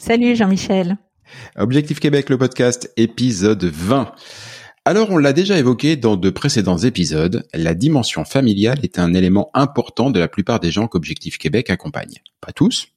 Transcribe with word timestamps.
Salut 0.00 0.34
Jean-Michel. 0.34 0.96
Objectif 1.56 2.00
Québec, 2.00 2.30
le 2.30 2.38
podcast, 2.38 2.90
épisode 2.96 3.62
20. 3.62 4.10
Alors, 4.86 5.10
on 5.10 5.18
l'a 5.18 5.34
déjà 5.34 5.58
évoqué 5.58 5.96
dans 5.96 6.16
de 6.16 6.30
précédents 6.30 6.78
épisodes, 6.78 7.46
la 7.52 7.74
dimension 7.74 8.24
familiale 8.24 8.78
est 8.82 8.98
un 8.98 9.12
élément 9.12 9.50
important 9.52 10.10
de 10.10 10.18
la 10.18 10.26
plupart 10.26 10.58
des 10.58 10.70
gens 10.70 10.88
qu'Objectif 10.88 11.36
Québec 11.36 11.68
accompagne. 11.68 12.14
Pas 12.40 12.52
tous, 12.52 12.88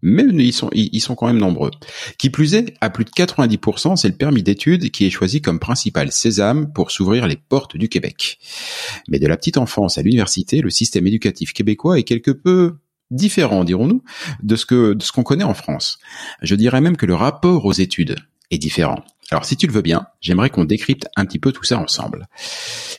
mais 0.00 0.22
ils 0.24 0.52
sont, 0.52 1.14
quand 1.14 1.26
même 1.26 1.36
nombreux. 1.36 1.72
Qui 2.18 2.30
plus 2.30 2.54
est, 2.54 2.72
à 2.80 2.88
plus 2.88 3.04
de 3.04 3.10
90%, 3.10 3.96
c'est 3.96 4.08
le 4.08 4.16
permis 4.16 4.42
d'études 4.42 4.90
qui 4.90 5.06
est 5.06 5.10
choisi 5.10 5.42
comme 5.42 5.58
principal 5.58 6.10
sésame 6.10 6.72
pour 6.72 6.90
s'ouvrir 6.90 7.26
les 7.26 7.36
portes 7.36 7.76
du 7.76 7.90
Québec. 7.90 8.38
Mais 9.08 9.18
de 9.18 9.26
la 9.26 9.36
petite 9.36 9.58
enfance 9.58 9.98
à 9.98 10.02
l'université, 10.02 10.62
le 10.62 10.70
système 10.70 11.06
éducatif 11.06 11.52
québécois 11.52 11.98
est 11.98 12.04
quelque 12.04 12.30
peu 12.30 12.76
différent, 13.10 13.64
dirons-nous, 13.64 14.02
de 14.42 14.56
ce 14.56 14.66
que 14.66 14.94
de 14.94 15.02
ce 15.02 15.12
qu'on 15.12 15.22
connaît 15.22 15.44
en 15.44 15.54
France. 15.54 15.98
Je 16.42 16.54
dirais 16.54 16.80
même 16.80 16.96
que 16.96 17.06
le 17.06 17.14
rapport 17.14 17.64
aux 17.64 17.72
études 17.72 18.16
est 18.50 18.58
différent. 18.58 19.02
Alors 19.30 19.44
si 19.44 19.56
tu 19.56 19.66
le 19.66 19.72
veux 19.72 19.82
bien, 19.82 20.06
j'aimerais 20.20 20.50
qu'on 20.50 20.64
décrypte 20.64 21.06
un 21.16 21.24
petit 21.24 21.38
peu 21.38 21.52
tout 21.52 21.64
ça 21.64 21.78
ensemble. 21.78 22.26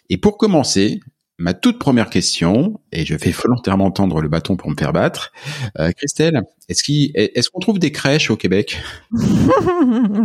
Et 0.10 0.18
pour 0.18 0.38
commencer, 0.38 1.00
ma 1.38 1.54
toute 1.54 1.80
première 1.80 2.10
question, 2.10 2.80
et 2.92 3.06
je 3.06 3.16
vais 3.16 3.32
volontairement 3.44 3.92
tendre 3.92 4.22
le 4.22 4.28
bâton 4.28 4.56
pour 4.56 4.70
me 4.70 4.76
faire 4.76 4.94
battre, 4.94 5.32
euh, 5.80 5.92
Christelle, 5.92 6.42
est-ce 6.67 6.84
qu'on 6.84 7.20
est 7.20 7.50
qu'on 7.50 7.60
trouve 7.60 7.80
des 7.80 7.92
crèches 7.92 8.30
au 8.30 8.36
Québec? 8.36 8.82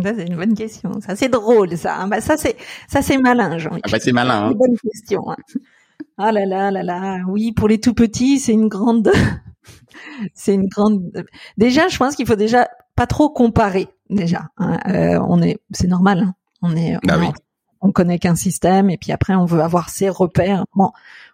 Ça 0.02 0.14
c'est 0.16 0.26
une 0.26 0.36
bonne 0.36 0.54
question. 0.54 1.00
Ça 1.00 1.14
c'est 1.14 1.28
drôle, 1.28 1.76
ça. 1.76 2.06
Bah, 2.06 2.20
ça 2.20 2.36
c'est 2.36 2.56
ça 2.88 3.02
c'est 3.02 3.18
malin, 3.18 3.58
Jean. 3.58 3.78
Ah 3.82 3.88
bah 3.90 3.98
c'est 4.00 4.12
malin. 4.12 4.46
Hein. 4.46 4.52
Bonne 4.56 4.76
question. 4.78 5.30
Hein. 5.30 5.36
Ah 6.18 6.32
là 6.32 6.44
là 6.46 6.70
là 6.70 6.82
là. 6.82 7.20
Oui, 7.28 7.52
pour 7.52 7.68
les 7.68 7.78
tout 7.78 7.94
petits, 7.94 8.40
c'est 8.40 8.52
une 8.52 8.68
grande. 8.68 9.10
C'est 10.34 10.54
une 10.54 10.68
grande. 10.68 11.10
Déjà, 11.56 11.88
je 11.88 11.96
pense 11.98 12.16
qu'il 12.16 12.26
faut 12.26 12.36
déjà 12.36 12.68
pas 12.96 13.06
trop 13.06 13.30
comparer 13.30 13.88
déjà. 14.10 14.48
Hein. 14.58 14.78
Euh, 14.88 15.24
on 15.28 15.42
est, 15.42 15.58
c'est 15.72 15.88
normal. 15.88 16.20
Hein. 16.20 16.34
On 16.62 16.76
est, 16.76 16.96
bah 17.04 17.16
on, 17.16 17.20
oui. 17.20 17.32
on, 17.80 17.92
connaît 17.92 18.18
qu'un 18.18 18.36
système 18.36 18.90
et 18.90 18.98
puis 18.98 19.10
après 19.10 19.34
on 19.34 19.44
veut 19.44 19.60
avoir 19.60 19.88
ses 19.88 20.08
repères. 20.08 20.64
Bon, 20.74 20.90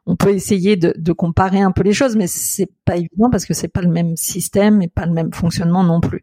on 0.07 0.17
peut 0.17 0.31
essayer 0.31 0.77
de, 0.77 0.95
de 0.97 1.13
comparer 1.13 1.61
un 1.61 1.73
peu 1.73 1.83
les 1.83 1.93
choses, 1.93 2.17
mais 2.17 2.27
c'est 2.27 2.71
pas 2.85 2.97
évident 2.97 3.29
parce 3.31 3.45
que 3.45 3.55
c'est 3.55 3.69
pas 3.69 3.83
le 3.83 3.91
même 3.91 4.17
système 4.17 4.81
et 4.81 4.89
pas 4.89 5.07
le 5.07 5.13
même 5.13 5.33
fonctionnement 5.33 5.85
non 5.85 6.01
plus. 6.01 6.23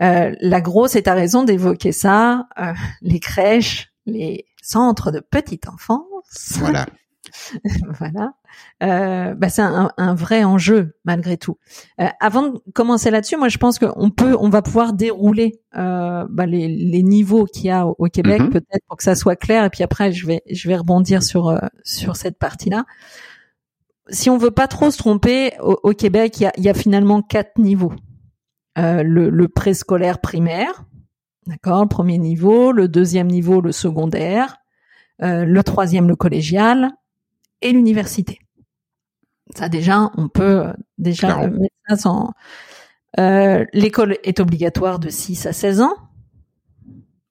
Euh, 0.00 0.34
la 0.40 0.60
grosse 0.60 0.96
est 0.96 1.08
à 1.08 1.14
raison 1.14 1.42
d'évoquer 1.42 1.92
ça, 1.92 2.48
euh, 2.58 2.72
les 3.02 3.20
crèches, 3.20 3.92
les 4.06 4.46
centres 4.62 5.10
de 5.10 5.20
petite 5.20 5.68
enfance. 5.68 6.56
Voilà. 6.58 6.86
voilà. 7.98 8.34
Euh, 8.82 9.34
bah 9.34 9.48
c'est 9.48 9.62
un, 9.62 9.90
un, 9.96 10.14
vrai 10.14 10.44
enjeu 10.44 10.96
malgré 11.04 11.36
tout. 11.36 11.56
Euh, 12.00 12.06
avant 12.20 12.48
de 12.48 12.58
commencer 12.74 13.10
là-dessus, 13.10 13.36
moi 13.36 13.48
je 13.48 13.58
pense 13.58 13.78
qu'on 13.78 14.10
peut, 14.10 14.36
on 14.38 14.48
va 14.50 14.62
pouvoir 14.62 14.92
dérouler 14.92 15.60
euh, 15.76 16.26
bah, 16.28 16.46
les, 16.46 16.68
les, 16.68 17.02
niveaux 17.02 17.44
qu'il 17.46 17.66
y 17.66 17.70
a 17.70 17.86
au, 17.86 17.94
au 17.98 18.06
Québec, 18.08 18.42
Mhm. 18.42 18.50
peut-être 18.50 18.84
pour 18.88 18.96
que 18.96 19.02
ça 19.04 19.14
soit 19.14 19.36
clair. 19.36 19.64
Et 19.64 19.70
puis 19.70 19.82
après, 19.82 20.12
je 20.12 20.26
vais, 20.26 20.42
je 20.50 20.68
vais 20.68 20.76
rebondir 20.76 21.22
sur 21.22 21.48
euh, 21.48 21.58
sur 21.84 22.16
cette 22.16 22.38
partie-là. 22.38 22.84
Si 24.08 24.28
on 24.30 24.36
veut 24.36 24.50
pas 24.50 24.68
trop 24.68 24.90
se 24.90 24.98
tromper, 24.98 25.52
au, 25.60 25.78
au 25.82 25.92
Québec, 25.92 26.38
il 26.40 26.42
y 26.42 26.46
a, 26.46 26.52
y 26.58 26.68
a 26.68 26.74
finalement 26.74 27.22
quatre 27.22 27.58
niveaux. 27.58 27.92
Euh, 28.78 29.02
le, 29.02 29.30
le 29.30 29.48
préscolaire 29.48 30.20
primaire, 30.20 30.84
d'accord, 31.46 31.82
le 31.82 31.88
premier 31.88 32.18
niveau, 32.18 32.72
le 32.72 32.88
deuxième 32.88 33.28
niveau, 33.28 33.60
le 33.60 33.70
secondaire, 33.72 34.56
euh, 35.22 35.44
le 35.44 35.62
troisième, 35.62 36.08
le 36.08 36.16
collégial, 36.16 36.90
et 37.62 37.72
l'université. 37.72 38.38
Ça 39.54 39.68
déjà, 39.68 40.10
on 40.16 40.28
peut 40.28 40.72
déjà 40.98 41.40
euh, 41.40 41.50
mettre 41.50 41.74
ça 41.88 41.96
sans. 41.96 42.32
Euh, 43.18 43.64
L'école 43.72 44.18
est 44.24 44.40
obligatoire 44.40 44.98
de 44.98 45.10
6 45.10 45.46
à 45.46 45.52
16 45.52 45.82
ans, 45.82 45.94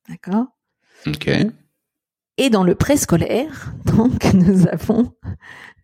d'accord. 0.08 0.48
Ok. 1.08 1.30
Et 2.38 2.50
dans 2.50 2.64
le 2.64 2.76
préscolaire, 2.76 3.74
donc 3.86 4.34
nous 4.34 4.68
avons 4.68 5.14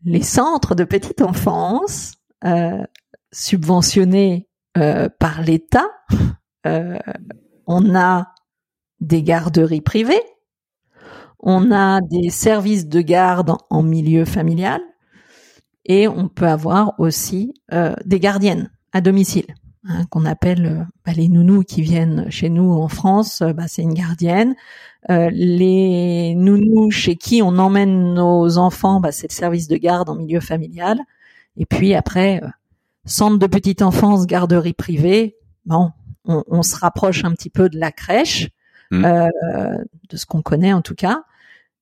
les 0.03 0.24
centres 0.24 0.75
de 0.75 0.84
petite 0.84 1.22
enfance 1.22 2.13
euh, 2.46 2.84
subventionnés 3.31 4.47
euh, 4.78 5.09
par 5.19 5.41
l'État. 5.41 5.88
Euh, 6.66 7.00
on 7.66 7.96
a 7.96 8.34
des 9.00 9.24
garderies 9.24 9.81
privées, 9.81 10.24
on 11.50 11.72
a 11.72 12.02
des 12.02 12.30
services 12.30 12.90
de 12.90 13.00
garde 13.00 13.56
en, 13.69 13.81
milieu 13.81 14.25
familial, 14.25 14.81
et 15.85 16.09
on 16.09 16.28
peut 16.28 16.46
avoir 16.46 17.00
aussi 17.00 17.53
euh, 17.72 17.96
des 18.03 18.19
gardiennes 18.19 18.69
à 18.91 19.00
domicile, 19.00 19.46
hein, 19.88 20.03
qu'on 20.09 20.25
appelle 20.25 20.66
euh, 20.66 20.84
bah, 21.06 21.13
les 21.16 21.30
nounous 21.30 21.63
qui 21.63 21.81
viennent 21.81 22.30
chez 22.30 22.50
nous 22.50 22.74
en 22.74 22.90
France. 22.90 23.41
euh, 23.41 23.53
bah, 23.53 23.63
c'est 23.69 23.81
une 23.81 23.94
gardienne. 23.94 24.56
Euh, 25.09 25.30
les 25.31 26.36
nounous 26.36 26.91
chez 26.91 27.16
qui 27.16 27.41
on 27.41 27.57
emmène 27.57 28.13
nos 28.13 28.57
enfants, 28.57 29.00
bah, 29.00 29.13
c'est 29.13 29.30
le 29.30 29.34
service 29.34 29.69
de 29.69 29.78
garde 29.78 30.09
en 30.09 30.16
milieu 30.16 30.41
familial. 30.41 31.00
Et 31.56 31.66
puis 31.66 31.96
après, 31.96 32.41
centre 33.06 33.40
de 33.40 33.47
petite 33.47 33.81
enfance, 33.81 34.28
garderie 34.28 34.74
privée. 34.74 35.38
Bon, 35.66 35.91
on, 36.25 36.44
on 36.47 36.62
se 36.62 36.75
rapproche 36.75 37.24
un 37.24 37.31
petit 37.31 37.50
peu 37.50 37.69
de 37.69 37.80
la 37.80 37.94
crèche, 37.94 38.50
euh, 38.92 39.30
de 40.10 40.18
ce 40.18 40.25
qu'on 40.25 40.42
connaît 40.42 40.74
en 40.74 40.81
tout 40.81 40.95
cas. 40.95 41.24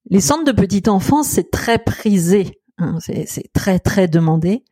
Les 0.10 0.22
centres 0.22 0.44
de 0.44 0.52
petite 0.52 0.88
enfance, 0.88 1.28
c'est 1.28 1.50
très 1.52 1.80
prisé, 1.80 2.62
hein, 2.78 2.98
c'est 3.00 3.52
très 3.54 3.80
très 3.80 4.08
demandé. 4.08 4.64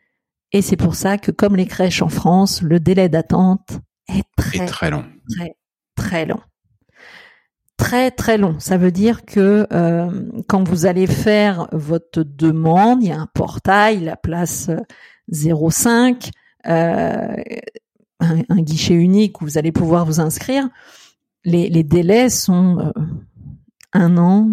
Et 0.52 0.62
c'est 0.62 0.78
pour 0.78 0.94
ça 0.94 1.18
que, 1.18 1.32
comme 1.32 1.56
les 1.56 1.66
crèches 1.66 2.04
en 2.04 2.10
France, 2.10 2.62
le 2.62 2.80
délai 2.80 3.10
d'attente 3.10 3.80
est 4.08 4.24
très 4.38 4.66
très 4.66 4.92
long. 4.92 5.06
très 5.28 5.56
très 5.96 6.26
long. 6.26 6.40
Très 7.76 8.12
très 8.12 8.38
long. 8.38 8.60
Ça 8.60 8.78
veut 8.78 8.92
dire 8.92 9.26
que 9.26 9.66
euh, 9.74 10.30
quand 10.48 10.68
vous 10.68 10.86
allez 10.86 11.08
faire 11.08 11.68
votre 11.72 12.22
demande, 12.22 13.02
il 13.02 13.10
y 13.10 13.12
a 13.12 13.20
un 13.20 13.28
portail, 13.34 14.02
la 14.02 14.16
place 14.16 14.70
euh, 14.70 14.78
05, 15.32 16.30
euh, 16.68 17.36
un, 18.20 18.42
un 18.48 18.62
guichet 18.62 18.94
unique 18.94 19.42
où 19.42 19.46
vous 19.46 19.58
allez 19.58 19.72
pouvoir 19.72 20.06
vous 20.06 20.20
inscrire. 20.20 20.70
Les, 21.46 21.68
les 21.70 21.84
délais 21.84 22.30
sont 22.30 22.78
euh, 22.80 22.92
un 23.92 24.18
an 24.18 24.50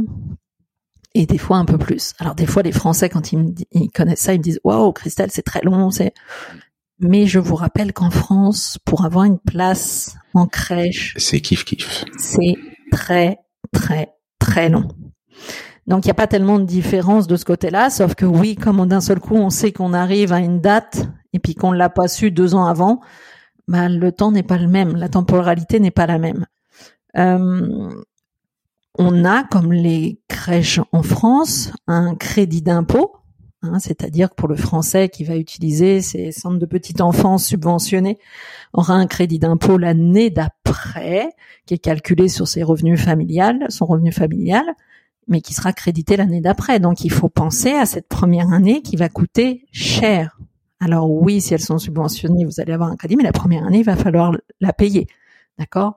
et 1.14 1.26
des 1.26 1.38
fois 1.38 1.56
un 1.56 1.64
peu 1.64 1.78
plus. 1.78 2.14
Alors 2.18 2.34
des 2.34 2.46
fois 2.46 2.62
les 2.62 2.72
Français 2.72 3.08
quand 3.08 3.32
ils, 3.32 3.38
me 3.38 3.52
ils 3.72 3.90
connaissent 3.90 4.20
ça, 4.20 4.34
ils 4.34 4.38
me 4.38 4.42
disent 4.42 4.60
waouh 4.64 4.92
Christelle 4.92 5.30
c'est 5.30 5.42
très 5.42 5.62
long, 5.62 5.90
c'est. 5.90 6.12
Mais 7.02 7.26
je 7.26 7.38
vous 7.38 7.54
rappelle 7.54 7.94
qu'en 7.94 8.10
France, 8.10 8.76
pour 8.84 9.06
avoir 9.06 9.24
une 9.24 9.38
place 9.38 10.16
en 10.34 10.46
crèche, 10.46 11.14
C'est 11.16 11.40
kiff 11.40 11.64
kiff. 11.64 12.04
c'est 12.18 12.56
très, 12.92 13.38
très, 13.72 14.12
très 14.38 14.68
long. 14.68 14.86
Donc 15.86 16.04
il 16.04 16.08
n'y 16.08 16.12
a 16.12 16.14
pas 16.14 16.26
tellement 16.26 16.58
de 16.58 16.64
différence 16.64 17.26
de 17.26 17.36
ce 17.36 17.44
côté-là, 17.46 17.88
sauf 17.88 18.14
que 18.14 18.26
oui, 18.26 18.54
comme 18.54 18.86
d'un 18.86 19.00
seul 19.00 19.18
coup 19.18 19.34
on 19.34 19.48
sait 19.50 19.72
qu'on 19.72 19.94
arrive 19.94 20.32
à 20.32 20.40
une 20.40 20.60
date 20.60 21.08
et 21.32 21.38
puis 21.38 21.54
qu'on 21.54 21.72
l'a 21.72 21.88
pas 21.88 22.06
su 22.06 22.30
deux 22.30 22.54
ans 22.54 22.66
avant, 22.66 23.00
bah, 23.66 23.88
le 23.88 24.12
temps 24.12 24.30
n'est 24.30 24.42
pas 24.42 24.58
le 24.58 24.68
même, 24.68 24.96
la 24.96 25.08
temporalité 25.08 25.80
n'est 25.80 25.90
pas 25.90 26.06
la 26.06 26.18
même. 26.18 26.46
Euh, 27.16 27.88
on 28.98 29.24
a, 29.24 29.44
comme 29.44 29.72
les 29.72 30.20
crèches 30.28 30.80
en 30.92 31.02
France, 31.02 31.72
un 31.86 32.14
crédit 32.14 32.62
d'impôt, 32.62 33.12
hein, 33.62 33.78
c'est-à-dire 33.78 34.30
que 34.30 34.34
pour 34.34 34.48
le 34.48 34.56
français 34.56 35.08
qui 35.08 35.24
va 35.24 35.36
utiliser 35.36 36.00
ces 36.00 36.32
centres 36.32 36.58
de 36.58 36.66
petite 36.66 37.00
enfance 37.00 37.46
subventionnés, 37.46 38.18
aura 38.72 38.94
un 38.94 39.06
crédit 39.06 39.38
d'impôt 39.38 39.78
l'année 39.78 40.30
d'après, 40.30 41.30
qui 41.66 41.74
est 41.74 41.78
calculé 41.78 42.28
sur 42.28 42.48
ses 42.48 42.62
revenus 42.62 43.00
familiales, 43.00 43.66
son 43.68 43.86
revenu 43.86 44.12
familial, 44.12 44.64
mais 45.28 45.40
qui 45.40 45.54
sera 45.54 45.72
crédité 45.72 46.16
l'année 46.16 46.40
d'après. 46.40 46.80
Donc 46.80 47.04
il 47.04 47.12
faut 47.12 47.28
penser 47.28 47.72
à 47.72 47.86
cette 47.86 48.08
première 48.08 48.52
année 48.52 48.82
qui 48.82 48.96
va 48.96 49.08
coûter 49.08 49.66
cher. 49.72 50.38
Alors 50.80 51.10
oui, 51.10 51.40
si 51.40 51.54
elles 51.54 51.60
sont 51.60 51.78
subventionnées, 51.78 52.44
vous 52.44 52.60
allez 52.60 52.72
avoir 52.72 52.90
un 52.90 52.96
crédit, 52.96 53.16
mais 53.16 53.22
la 53.22 53.32
première 53.32 53.64
année, 53.64 53.78
il 53.80 53.84
va 53.84 53.96
falloir 53.96 54.32
la 54.60 54.72
payer. 54.72 55.06
D'accord? 55.58 55.96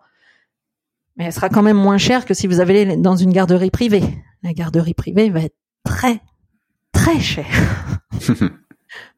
Mais 1.16 1.26
elle 1.26 1.34
sera 1.34 1.50
quand 1.50 1.62
même 1.62 1.78
moins 1.78 1.98
chère 1.98 2.26
que 2.26 2.34
si 2.34 2.48
vous 2.48 2.60
avez 2.60 2.98
dans 2.98 3.16
une 3.16 3.32
garderie 3.32 3.72
privée. 3.72 4.04
La 4.42 4.54
garderie 4.54 4.94
privée 4.94 5.30
va 5.30 5.42
être 5.42 5.58
très, 5.84 6.22
très 6.92 7.20
chère. 7.20 8.00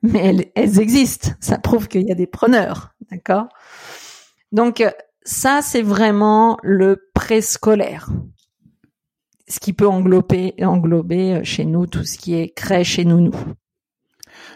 mais 0.04 0.20
elles, 0.20 0.46
elles, 0.56 0.80
existent. 0.80 1.32
Ça 1.40 1.58
prouve 1.58 1.88
qu'il 1.88 2.08
y 2.08 2.12
a 2.12 2.16
des 2.16 2.28
preneurs. 2.28 2.94
D'accord? 3.12 3.48
Donc 4.52 4.84
ça, 5.24 5.62
c'est 5.62 5.82
vraiment 5.82 6.58
le 6.64 7.10
préscolaire 7.14 8.10
ce 9.48 9.60
qui 9.60 9.74
peut 9.74 9.88
englober, 9.88 10.54
englober 10.62 11.44
chez 11.44 11.66
nous 11.66 11.86
tout 11.86 12.04
ce 12.04 12.18
qui 12.18 12.36
est 12.36 12.50
crèche 12.50 13.00
et 13.00 13.06
nounou. 13.06 13.36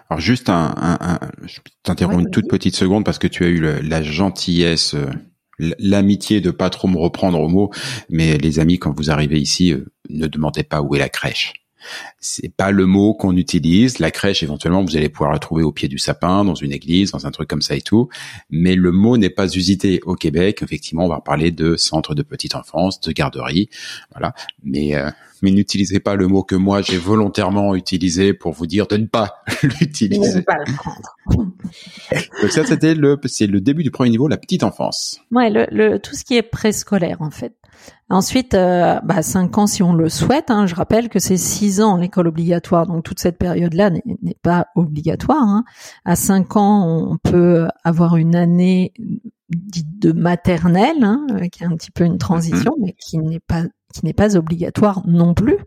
Alors 0.09 0.19
juste 0.19 0.49
un, 0.49 0.73
un, 0.75 0.97
un 0.99 1.19
je 1.43 1.59
t'interromps 1.83 2.23
une 2.23 2.31
toute 2.31 2.49
petite 2.49 2.75
seconde 2.75 3.05
parce 3.05 3.19
que 3.19 3.27
tu 3.27 3.43
as 3.43 3.47
eu 3.47 3.59
le, 3.59 3.79
la 3.79 4.01
gentillesse, 4.01 4.95
euh, 4.95 5.09
l'amitié 5.59 6.41
de 6.41 6.51
pas 6.51 6.69
trop 6.69 6.87
me 6.87 6.97
reprendre 6.97 7.39
au 7.39 7.47
mot, 7.47 7.71
mais 8.09 8.37
les 8.37 8.59
amis 8.59 8.79
quand 8.79 8.95
vous 8.95 9.11
arrivez 9.11 9.39
ici, 9.39 9.73
euh, 9.73 9.85
ne 10.09 10.27
demandez 10.27 10.63
pas 10.63 10.81
où 10.81 10.95
est 10.95 10.99
la 10.99 11.09
crèche 11.09 11.53
c'est 12.19 12.53
pas 12.53 12.71
le 12.71 12.85
mot 12.85 13.13
qu'on 13.13 13.35
utilise. 13.35 13.99
La 13.99 14.11
crèche, 14.11 14.43
éventuellement, 14.43 14.83
vous 14.83 14.97
allez 14.97 15.09
pouvoir 15.09 15.31
la 15.31 15.39
trouver 15.39 15.63
au 15.63 15.71
pied 15.71 15.87
du 15.87 15.97
sapin, 15.97 16.43
dans 16.43 16.55
une 16.55 16.71
église, 16.71 17.11
dans 17.11 17.25
un 17.25 17.31
truc 17.31 17.47
comme 17.47 17.61
ça 17.61 17.75
et 17.75 17.81
tout. 17.81 18.09
Mais 18.49 18.75
le 18.75 18.91
mot 18.91 19.17
n'est 19.17 19.29
pas 19.29 19.47
usité 19.53 19.99
au 20.05 20.15
Québec. 20.15 20.61
Effectivement, 20.61 21.05
on 21.05 21.09
va 21.09 21.21
parler 21.21 21.51
de 21.51 21.75
centre 21.75 22.15
de 22.15 22.23
petite 22.23 22.55
enfance, 22.55 22.99
de 23.01 23.11
garderie, 23.11 23.69
voilà. 24.11 24.33
Mais 24.63 24.95
euh, 24.95 25.09
mais 25.41 25.51
n'utilisez 25.51 25.99
pas 25.99 26.15
le 26.15 26.27
mot 26.27 26.43
que 26.43 26.55
moi 26.55 26.81
j'ai 26.81 26.97
volontairement 26.97 27.75
utilisé 27.75 28.33
pour 28.33 28.53
vous 28.53 28.67
dire 28.67 28.87
de 28.87 28.97
ne 28.97 29.05
pas 29.05 29.41
l'utiliser. 29.63 30.41
pas 30.41 30.57
le 30.65 30.75
prendre. 30.75 31.17
Donc 32.41 32.51
ça, 32.51 32.65
c'était 32.65 32.95
le, 32.95 33.17
c'est 33.25 33.47
le 33.47 33.61
début 33.61 33.83
du 33.83 33.91
premier 33.91 34.09
niveau, 34.09 34.27
la 34.27 34.37
petite 34.37 34.63
enfance. 34.63 35.19
Ouais, 35.31 35.49
le, 35.49 35.67
le 35.71 35.99
tout 35.99 36.15
ce 36.15 36.23
qui 36.23 36.35
est 36.35 36.43
préscolaire 36.43 37.21
en 37.21 37.31
fait. 37.31 37.53
Ensuite, 38.09 38.55
euh, 38.55 38.99
bah, 39.03 39.21
5 39.21 39.57
ans 39.59 39.67
si 39.67 39.83
on 39.83 39.93
le 39.93 40.09
souhaite. 40.09 40.49
Hein, 40.49 40.65
je 40.65 40.75
rappelle 40.75 41.09
que 41.09 41.19
c'est 41.19 41.37
6 41.37 41.81
ans 41.81 41.97
l'école 41.97 42.27
obligatoire, 42.27 42.87
donc 42.87 43.03
toute 43.03 43.19
cette 43.19 43.37
période-là 43.37 43.91
n'est 43.91 44.37
pas 44.41 44.67
obligatoire. 44.75 45.43
Hein. 45.43 45.63
À 46.05 46.15
5 46.15 46.55
ans, 46.57 46.87
on 46.87 47.17
peut 47.17 47.67
avoir 47.83 48.17
une 48.17 48.35
année 48.35 48.93
dite 49.49 49.99
de 49.99 50.11
maternelle, 50.11 51.03
hein, 51.03 51.25
qui 51.51 51.63
est 51.63 51.65
un 51.65 51.75
petit 51.75 51.91
peu 51.91 52.03
une 52.03 52.17
transition, 52.17 52.73
mm-hmm. 52.77 52.85
mais 52.85 52.93
qui 52.93 53.17
n'est 53.19 53.39
pas 53.39 53.63
qui 53.93 54.05
n'est 54.05 54.13
pas 54.13 54.35
obligatoire 54.35 55.01
non 55.07 55.33
plus. 55.33 55.57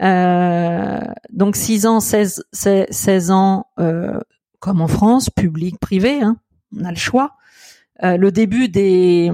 Euh, 0.00 1.00
donc 1.30 1.56
6 1.56 1.86
ans, 1.86 2.00
16, 2.00 2.44
16 2.52 3.30
ans, 3.30 3.66
euh, 3.80 4.20
comme 4.60 4.80
en 4.80 4.88
France, 4.88 5.30
public, 5.30 5.78
privé, 5.80 6.20
hein, 6.20 6.36
on 6.76 6.84
a 6.84 6.90
le 6.90 6.96
choix. 6.96 7.34
Euh, 8.04 8.16
le 8.16 8.30
début 8.30 8.68
des 8.68 9.30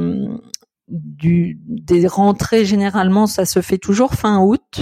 du, 0.88 1.58
des 1.66 2.06
rentrées 2.06 2.64
généralement, 2.64 3.26
ça 3.26 3.44
se 3.44 3.60
fait 3.60 3.78
toujours 3.78 4.14
fin 4.14 4.40
août 4.40 4.80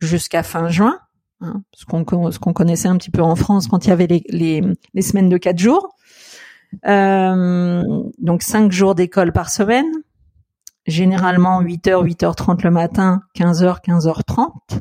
jusqu'à 0.00 0.42
fin 0.42 0.68
juin, 0.68 0.98
hein, 1.40 1.62
ce 1.72 1.86
qu'on 1.86 2.04
ce 2.30 2.38
qu'on 2.38 2.52
connaissait 2.52 2.88
un 2.88 2.96
petit 2.96 3.10
peu 3.10 3.22
en 3.22 3.36
France 3.36 3.68
quand 3.68 3.86
il 3.86 3.88
y 3.88 3.92
avait 3.92 4.06
les, 4.06 4.22
les, 4.28 4.62
les 4.92 5.02
semaines 5.02 5.28
de 5.28 5.38
quatre 5.38 5.58
jours. 5.58 5.96
Euh, 6.84 7.82
donc 8.18 8.42
cinq 8.42 8.72
jours 8.72 8.94
d'école 8.94 9.32
par 9.32 9.50
semaine, 9.50 9.90
généralement 10.86 11.62
8h, 11.62 12.04
8h30 12.04 12.62
le 12.64 12.70
matin, 12.70 13.22
15h, 13.36 13.82
15h30. 13.84 14.80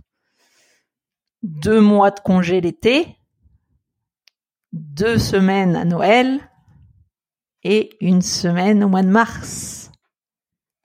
Deux 1.44 1.80
mois 1.80 2.12
de 2.12 2.20
congé 2.20 2.60
l'été, 2.60 3.18
deux 4.74 5.18
semaines 5.18 5.76
à 5.76 5.86
Noël 5.86 6.40
et 7.64 7.96
une 8.02 8.22
semaine 8.22 8.84
au 8.84 8.90
mois 8.90 9.04
de 9.04 9.10
mars. 9.10 9.92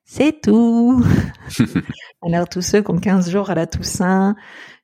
C'est 0.05 0.41
tout. 0.43 1.05
Alors 2.23 2.49
tous 2.49 2.63
ceux 2.63 2.83
qui 2.83 2.91
ont 2.91 2.99
15 2.99 3.31
jours 3.31 3.51
à 3.51 3.55
la 3.55 3.67
Toussaint, 3.67 4.37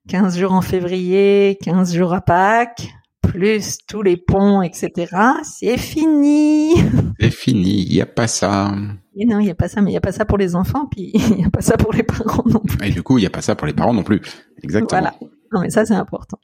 15 0.08 0.38
jours 0.38 0.52
en 0.52 0.62
février, 0.62 1.58
15 1.62 1.94
jours 1.94 2.14
à 2.14 2.20
Pâques, 2.20 2.88
plus 3.37 3.79
tous 3.87 4.03
les 4.03 4.17
ponts, 4.17 4.62
etc., 4.62 5.15
c'est 5.43 5.77
fini. 5.77 6.75
C'est 7.21 7.31
fini, 7.31 7.83
il 7.83 7.94
n'y 7.94 8.00
a 8.00 8.06
pas 8.06 8.27
ça. 8.27 8.75
Et 9.17 9.25
non, 9.25 9.38
il 9.38 9.44
n'y 9.44 9.50
a 9.50 9.55
pas 9.55 9.69
ça, 9.69 9.81
mais 9.81 9.91
il 9.91 9.94
n'y 9.94 9.99
a 9.99 10.03
pas 10.03 10.12
ça 10.12 10.25
pour 10.25 10.38
les 10.38 10.55
enfants, 10.55 10.87
puis 10.87 11.12
il 11.15 11.37
n'y 11.37 11.44
a 11.44 11.50
pas 11.50 11.62
ça 11.62 11.77
pour 11.77 11.93
les 11.93 12.03
parents 12.03 12.44
non 12.47 12.61
plus. 12.61 12.87
Et 12.87 12.91
du 12.91 13.03
coup, 13.03 13.19
il 13.19 13.23
n'y 13.23 13.27
a 13.27 13.31
pas 13.31 13.43
ça 13.43 13.55
pour 13.55 13.67
les 13.67 13.73
parents 13.73 13.94
non 13.94 14.03
plus. 14.03 14.21
Exactement. 14.62 15.00
Voilà. 15.00 15.15
Non, 15.53 15.61
mais 15.61 15.71
ça, 15.71 15.87
c'est 15.87 15.94
important. 15.94 16.38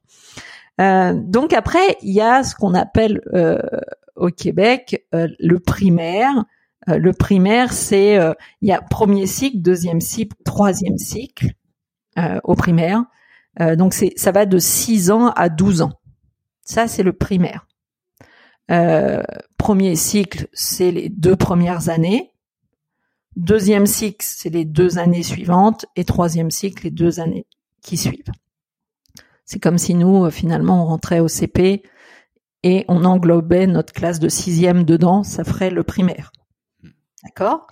Euh, 0.81 1.12
donc 1.15 1.53
après, 1.53 1.97
il 2.03 2.12
y 2.12 2.21
a 2.21 2.43
ce 2.43 2.55
qu'on 2.55 2.75
appelle 2.75 3.21
euh, 3.35 3.59
au 4.17 4.29
Québec 4.29 5.06
euh, 5.15 5.29
le 5.39 5.59
primaire. 5.59 6.44
Euh, 6.89 6.99
le 6.99 7.12
primaire, 7.12 7.73
c'est 7.73 8.19
euh, 8.19 8.33
il 8.61 8.69
y 8.69 8.73
a 8.73 8.81
premier 8.81 9.27
cycle, 9.27 9.59
deuxième 9.59 10.00
cycle, 10.00 10.37
troisième 10.44 10.99
cycle 10.99 11.53
euh, 12.19 12.41
au 12.44 12.55
primaire. 12.55 13.05
donc 13.77 13.93
c'est 13.93 14.12
ça 14.17 14.33
va 14.33 14.47
de 14.47 14.59
6 14.59 15.11
ans 15.11 15.31
à 15.31 15.49
12 15.49 15.83
ans. 15.83 15.93
Ça 16.73 16.89
c'est 16.89 17.03
le 17.03 17.13
primaire. 17.13 17.67
premier 19.59 19.95
cycle, 19.95 20.49
c'est 20.55 20.91
les 20.91 21.11
deux 21.11 21.37
premières 21.37 21.91
années. 21.91 22.33
Deuxième 23.37 23.85
cycle, 23.85 24.25
c'est 24.27 24.49
les 24.49 24.65
deux 24.65 24.99
années 24.99 25.23
suivantes. 25.23 25.85
Et 25.96 26.05
troisième 26.06 26.51
cycle, 26.51 26.85
les 26.85 26.91
deux 26.91 27.20
années 27.20 27.46
qui 27.82 27.99
suivent. 27.99 28.32
C'est 29.44 29.61
comme 29.61 29.77
si 29.77 29.94
nous, 29.94 30.31
finalement, 30.31 30.82
on 30.82 30.87
rentrait 30.87 31.20
au 31.20 31.29
CP 31.29 31.82
et 32.63 32.87
on 32.89 33.05
englobait 33.05 33.67
notre 33.67 33.93
classe 33.93 34.19
de 34.19 34.31
sixième 34.31 34.85
dedans, 34.85 35.25
ça 35.25 35.44
ferait 35.44 35.70
le 35.70 35.82
primaire. 35.82 36.32
D'accord? 37.23 37.67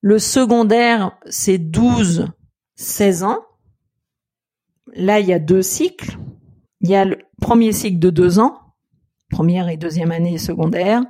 Le 0.00 0.18
secondaire, 0.18 1.16
c'est 1.28 1.58
12, 1.58 2.26
16 2.74 3.22
ans. 3.22 3.44
Là, 4.94 5.20
il 5.20 5.28
y 5.28 5.32
a 5.32 5.38
deux 5.38 5.62
cycles. 5.62 6.18
Il 6.80 6.90
y 6.90 6.96
a 6.96 7.06
premier 7.50 7.72
cycle 7.72 7.98
de 7.98 8.10
deux 8.10 8.38
ans, 8.38 8.60
première 9.28 9.68
et 9.68 9.76
deuxième 9.76 10.12
année 10.12 10.38
secondaire, 10.38 11.02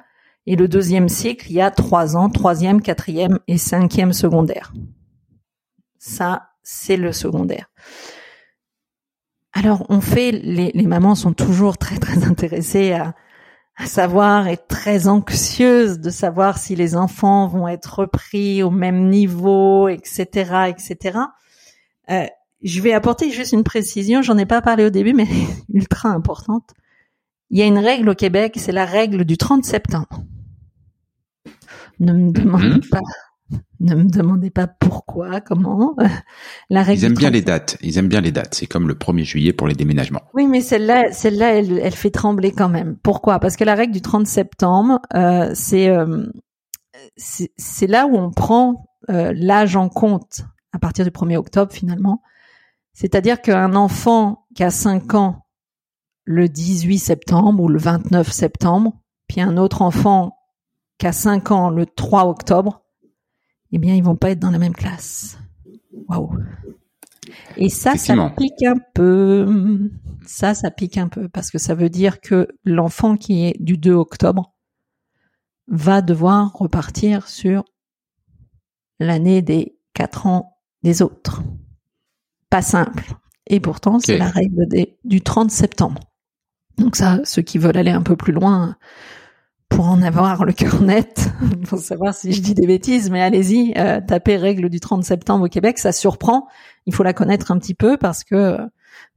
et 0.46 0.56
le 0.56 0.68
deuxième 0.68 1.10
cycle, 1.10 1.50
il 1.50 1.56
y 1.56 1.60
a 1.60 1.70
trois 1.70 2.16
ans, 2.16 2.30
troisième, 2.30 2.80
quatrième 2.80 3.40
et 3.46 3.58
cinquième 3.58 4.14
secondaire. 4.14 4.72
Ça, 5.98 6.48
c'est 6.62 6.96
le 6.96 7.12
secondaire. 7.12 7.66
Alors, 9.52 9.84
on 9.90 10.00
fait, 10.00 10.32
les, 10.32 10.70
les 10.72 10.86
mamans 10.86 11.14
sont 11.14 11.34
toujours 11.34 11.76
très 11.76 11.98
très 11.98 12.24
intéressées 12.24 12.92
à, 12.92 13.14
à 13.76 13.84
savoir 13.84 14.48
est 14.48 14.66
très 14.66 15.08
anxieuse 15.08 16.00
de 16.00 16.08
savoir 16.08 16.56
si 16.56 16.74
les 16.74 16.96
enfants 16.96 17.48
vont 17.48 17.68
être 17.68 17.98
repris 17.98 18.62
au 18.62 18.70
même 18.70 19.10
niveau, 19.10 19.88
etc., 19.88 20.70
etc. 20.70 21.18
je 22.62 22.80
vais 22.80 22.92
apporter 22.92 23.30
juste 23.30 23.52
une 23.52 23.64
précision. 23.64 24.22
J'en 24.22 24.38
ai 24.38 24.46
pas 24.46 24.62
parlé 24.62 24.84
au 24.84 24.90
début, 24.90 25.12
mais 25.12 25.26
ultra 25.72 26.10
importante. 26.10 26.70
Il 27.50 27.58
y 27.58 27.62
a 27.62 27.66
une 27.66 27.78
règle 27.78 28.08
au 28.08 28.14
Québec, 28.14 28.54
c'est 28.56 28.72
la 28.72 28.84
règle 28.84 29.24
du 29.24 29.36
30 29.36 29.64
septembre. 29.64 30.24
Ne 31.98 32.12
me 32.12 32.32
demandez 32.32 32.68
mhm. 32.68 32.88
pas 32.90 33.00
ne 33.80 33.94
me 33.94 34.04
demandez 34.04 34.50
pas 34.50 34.66
pourquoi, 34.66 35.40
comment. 35.40 35.96
La 36.70 36.82
règle 36.82 37.00
Ils 37.00 37.04
aiment 37.06 37.14
bien 37.14 37.30
les 37.30 37.42
dates. 37.42 37.78
Ils 37.80 37.98
aiment 37.98 38.08
bien 38.08 38.20
les 38.20 38.32
dates. 38.32 38.54
C'est 38.54 38.66
comme 38.66 38.88
le 38.88 38.94
1er 38.94 39.24
juillet 39.24 39.52
pour 39.52 39.66
les 39.68 39.74
déménagements. 39.74 40.22
Oui, 40.34 40.46
mais 40.46 40.60
celle-là, 40.60 41.12
celle-là, 41.12 41.54
elle, 41.54 41.78
elle, 41.78 41.94
fait 41.94 42.10
trembler 42.10 42.52
quand 42.52 42.68
même. 42.68 42.96
Pourquoi? 43.02 43.40
Parce 43.40 43.56
que 43.56 43.64
la 43.64 43.74
règle 43.74 43.92
du 43.92 44.02
30 44.02 44.26
septembre, 44.26 45.00
euh, 45.14 45.50
c'est 45.54 45.88
euh, 45.88 46.26
c'est 47.16 47.86
là 47.86 48.06
où 48.06 48.16
on 48.16 48.30
prend 48.30 48.86
euh, 49.08 49.32
l'âge 49.34 49.76
en 49.76 49.88
compte 49.88 50.42
à 50.72 50.78
partir 50.78 51.04
du 51.04 51.10
1er 51.10 51.36
octobre 51.36 51.72
finalement. 51.72 52.22
C'est-à-dire 52.92 53.40
qu'un 53.40 53.74
enfant 53.74 54.46
qui 54.54 54.62
a 54.62 54.70
5 54.70 55.14
ans 55.14 55.46
le 56.24 56.48
18 56.48 56.98
septembre 56.98 57.62
ou 57.62 57.68
le 57.68 57.78
29 57.78 58.30
septembre, 58.30 58.92
puis 59.26 59.40
un 59.40 59.56
autre 59.56 59.82
enfant 59.82 60.36
qui 60.98 61.06
a 61.06 61.12
5 61.12 61.50
ans 61.50 61.70
le 61.70 61.86
3 61.86 62.26
octobre, 62.26 62.82
eh 63.72 63.78
bien, 63.78 63.94
ils 63.94 64.02
vont 64.02 64.16
pas 64.16 64.30
être 64.30 64.40
dans 64.40 64.50
la 64.50 64.58
même 64.58 64.74
classe. 64.74 65.38
Waouh. 66.08 66.36
Et 67.56 67.68
ça, 67.68 67.96
ça 67.96 68.30
pique 68.36 68.62
un 68.64 68.76
peu. 68.94 69.88
Ça, 70.26 70.54
ça 70.54 70.70
pique 70.70 70.98
un 70.98 71.08
peu 71.08 71.28
parce 71.28 71.50
que 71.50 71.58
ça 71.58 71.74
veut 71.74 71.88
dire 71.88 72.20
que 72.20 72.48
l'enfant 72.64 73.16
qui 73.16 73.46
est 73.46 73.56
du 73.60 73.78
2 73.78 73.92
octobre 73.92 74.52
va 75.68 76.02
devoir 76.02 76.52
repartir 76.52 77.28
sur 77.28 77.64
l'année 78.98 79.42
des 79.42 79.78
4 79.94 80.26
ans 80.26 80.58
des 80.82 81.02
autres. 81.02 81.42
Pas 82.50 82.62
simple. 82.62 83.04
Et 83.46 83.60
pourtant, 83.60 83.98
c'est 83.98 84.18
la 84.18 84.28
règle 84.28 84.66
des, 84.68 84.98
du 85.04 85.22
30 85.22 85.50
septembre. 85.50 86.00
Donc 86.78 86.96
ça, 86.96 87.20
ceux 87.24 87.42
qui 87.42 87.58
veulent 87.58 87.76
aller 87.76 87.90
un 87.90 88.02
peu 88.02 88.16
plus 88.16 88.32
loin 88.32 88.76
pour 89.68 89.86
en 89.86 90.02
avoir 90.02 90.44
le 90.44 90.52
cœur 90.52 90.82
net, 90.82 91.30
pour 91.68 91.78
savoir 91.78 92.14
si 92.14 92.32
je 92.32 92.42
dis 92.42 92.54
des 92.54 92.66
bêtises, 92.66 93.10
mais 93.10 93.22
allez-y, 93.22 93.72
euh, 93.76 94.00
tapez 94.06 94.36
règle 94.36 94.68
du 94.68 94.80
30 94.80 95.04
septembre 95.04 95.46
au 95.46 95.48
Québec, 95.48 95.78
ça 95.78 95.92
surprend. 95.92 96.48
Il 96.86 96.94
faut 96.94 97.02
la 97.02 97.12
connaître 97.12 97.50
un 97.52 97.58
petit 97.58 97.74
peu 97.74 97.96
parce 97.96 98.24
que 98.24 98.58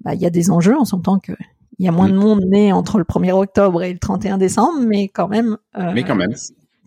bah, 0.02 0.14
il 0.14 0.22
y 0.22 0.26
a 0.26 0.30
des 0.30 0.52
enjeux. 0.52 0.76
On 0.80 0.86
s'entend 0.86 1.20
que 1.20 1.34
il 1.80 1.86
y 1.86 1.88
a 1.88 1.92
moins 1.92 2.08
de 2.08 2.16
monde 2.16 2.42
né 2.46 2.72
entre 2.72 3.00
le 3.00 3.04
1er 3.04 3.32
octobre 3.32 3.82
et 3.82 3.92
le 3.92 4.00
31 4.00 4.38
décembre, 4.38 4.80
mais 4.80 5.08
quand 5.10 5.28
même. 5.28 5.58
Euh, 5.76 5.92
mais 5.94 6.04
quand 6.04 6.16
même. 6.16 6.34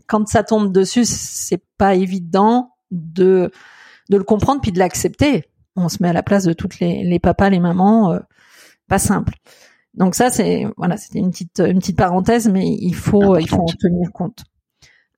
Quand 0.07 0.27
ça 0.29 0.45
tombe 0.45 0.73
dessus, 0.73 1.05
c'est 1.05 1.63
pas 1.77 1.97
évident 1.97 2.71
de 2.93 3.51
de 4.09 4.17
le 4.17 4.25
comprendre 4.25 4.61
puis 4.61 4.71
de 4.71 4.79
l'accepter. 4.79 5.45
On 5.77 5.89
se 5.89 6.03
met 6.03 6.09
à 6.09 6.13
la 6.13 6.23
place 6.23 6.45
de 6.45 6.53
toutes 6.53 6.81
les, 6.81 7.05
les 7.05 7.19
papas, 7.19 7.51
les 7.51 7.61
mamans, 7.61 8.13
euh, 8.13 8.21
pas 8.89 8.99
simple. 8.99 9.35
Donc 9.95 10.15
ça, 10.15 10.31
c'est 10.31 10.67
voilà, 10.77 10.97
c'était 10.97 11.19
une 11.19 11.31
petite 11.31 11.61
une 11.61 11.79
petite 11.79 11.97
parenthèse, 11.97 12.49
mais 12.49 12.67
il 12.67 12.95
faut 12.95 13.37
il 13.39 13.49
faut 13.49 13.63
en 13.63 13.67
tenir 13.67 14.13
compte. 14.13 14.45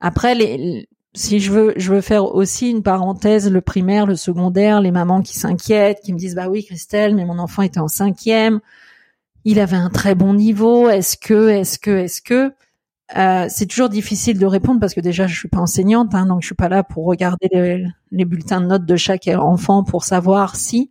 Après, 0.00 0.34
les, 0.34 0.88
si 1.14 1.40
je 1.40 1.52
veux 1.52 1.74
je 1.76 1.92
veux 1.92 2.00
faire 2.00 2.34
aussi 2.34 2.70
une 2.70 2.82
parenthèse, 2.82 3.50
le 3.50 3.60
primaire, 3.60 4.06
le 4.06 4.16
secondaire, 4.16 4.80
les 4.80 4.92
mamans 4.92 5.22
qui 5.22 5.36
s'inquiètent, 5.36 6.00
qui 6.00 6.12
me 6.12 6.18
disent 6.18 6.36
bah 6.36 6.48
oui 6.48 6.64
Christelle, 6.64 7.14
mais 7.14 7.24
mon 7.24 7.38
enfant 7.38 7.62
était 7.62 7.80
en 7.80 7.88
cinquième, 7.88 8.60
il 9.44 9.58
avait 9.58 9.76
un 9.76 9.90
très 9.90 10.14
bon 10.14 10.34
niveau, 10.34 10.88
est-ce 10.88 11.16
que 11.16 11.48
est-ce 11.48 11.78
que 11.78 11.90
est-ce 11.90 12.22
que 12.22 12.52
euh, 13.16 13.46
c'est 13.48 13.66
toujours 13.66 13.88
difficile 13.88 14.38
de 14.38 14.46
répondre 14.46 14.80
parce 14.80 14.94
que 14.94 15.00
déjà 15.00 15.26
je 15.26 15.34
suis 15.34 15.48
pas 15.48 15.60
enseignante, 15.60 16.14
hein, 16.14 16.26
donc 16.26 16.42
je 16.42 16.46
suis 16.46 16.54
pas 16.54 16.68
là 16.68 16.82
pour 16.82 17.06
regarder 17.06 17.48
les, 18.10 18.24
bulletins 18.24 18.60
de 18.60 18.66
notes 18.66 18.84
de 18.84 18.96
chaque 18.96 19.28
enfant 19.28 19.84
pour 19.84 20.04
savoir 20.04 20.56
si. 20.56 20.90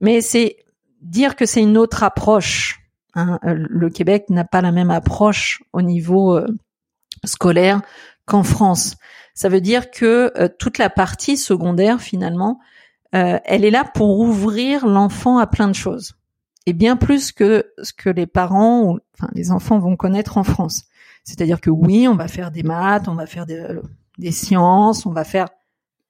Mais 0.00 0.20
c'est 0.20 0.56
dire 1.02 1.36
que 1.36 1.46
c'est 1.46 1.62
une 1.62 1.78
autre 1.78 2.02
approche 2.02 2.86
Hein, 3.16 3.38
euh, 3.44 3.54
le 3.56 3.88
Québec 3.88 4.26
n'a 4.28 4.44
pas 4.44 4.60
la 4.60 4.72
même 4.72 4.90
approche 4.90 5.62
au 5.72 5.80
niveau 5.80 6.36
euh, 6.36 6.46
scolaire 7.24 7.80
qu'en 8.26 8.42
France. 8.42 8.96
Ça 9.32 9.48
veut 9.48 9.62
dire 9.62 9.90
que 9.90 10.32
toute 10.58 10.78
la 10.78 10.90
partie 10.90 11.36
secondaire, 11.36 12.00
finalement, 12.00 12.58
elle 13.12 13.64
est 13.64 13.70
là 13.70 13.84
pour 13.84 14.18
ouvrir 14.18 14.86
l'enfant 14.86 15.38
à 15.38 15.46
plein 15.46 15.68
de 15.68 15.74
choses. 15.74 16.16
Et 16.64 16.72
bien 16.72 16.96
plus 16.96 17.32
que 17.32 17.70
ce 17.82 17.92
que 17.92 18.08
les 18.08 18.26
parents 18.26 18.82
ou 18.82 18.98
enfin, 19.14 19.28
les 19.34 19.50
enfants 19.50 19.78
vont 19.78 19.96
connaître 19.96 20.38
en 20.38 20.42
France. 20.42 20.84
C'est-à-dire 21.26 21.60
que 21.60 21.70
oui, 21.70 22.08
on 22.08 22.14
va 22.14 22.28
faire 22.28 22.50
des 22.50 22.62
maths, 22.62 23.08
on 23.08 23.14
va 23.14 23.26
faire 23.26 23.44
des, 23.44 23.66
des 24.16 24.32
sciences, 24.32 25.04
on 25.04 25.12
va 25.12 25.24
faire... 25.24 25.48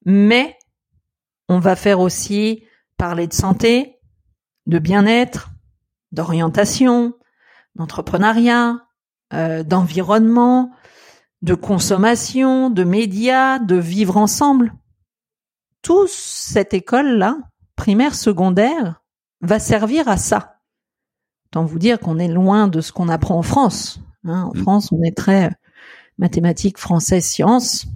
Mais 0.05 0.57
on 1.49 1.59
va 1.59 1.75
faire 1.75 1.99
aussi 1.99 2.63
parler 2.97 3.27
de 3.27 3.33
santé, 3.33 3.99
de 4.67 4.79
bien-être, 4.79 5.51
d'orientation, 6.13 7.15
d'entrepreneuriat, 7.75 8.87
euh, 9.33 9.63
d'environnement, 9.63 10.71
de 11.43 11.55
consommation, 11.55 12.71
de 12.71 12.85
médias, 12.85 13.59
de 13.59 13.77
vivre 13.77 14.17
ensemble. 14.17 14.73
Tout 15.83 16.07
cette 16.09 16.75
école-là, 16.75 17.39
primaire, 17.75 18.15
secondaire, 18.15 19.03
va 19.41 19.59
servir 19.59 20.09
à 20.09 20.17
ça. 20.17 20.61
Tant 21.51 21.65
vous 21.65 21.79
dire 21.79 22.01
qu'on 22.01 22.19
est 22.19 22.29
loin 22.29 22.69
de 22.69 22.81
ce 22.81 22.93
qu'on 22.93 23.09
apprend 23.09 23.39
en 23.39 23.43
France. 23.43 24.01
Hein. 24.29 24.51
en 24.53 24.59
mm. 24.59 24.63
France, 24.63 24.93
on 24.93 25.03
est 25.03 25.17
très 25.17 25.51
mathématiques, 26.19 26.79
français, 26.79 27.21
sciences. 27.21 27.87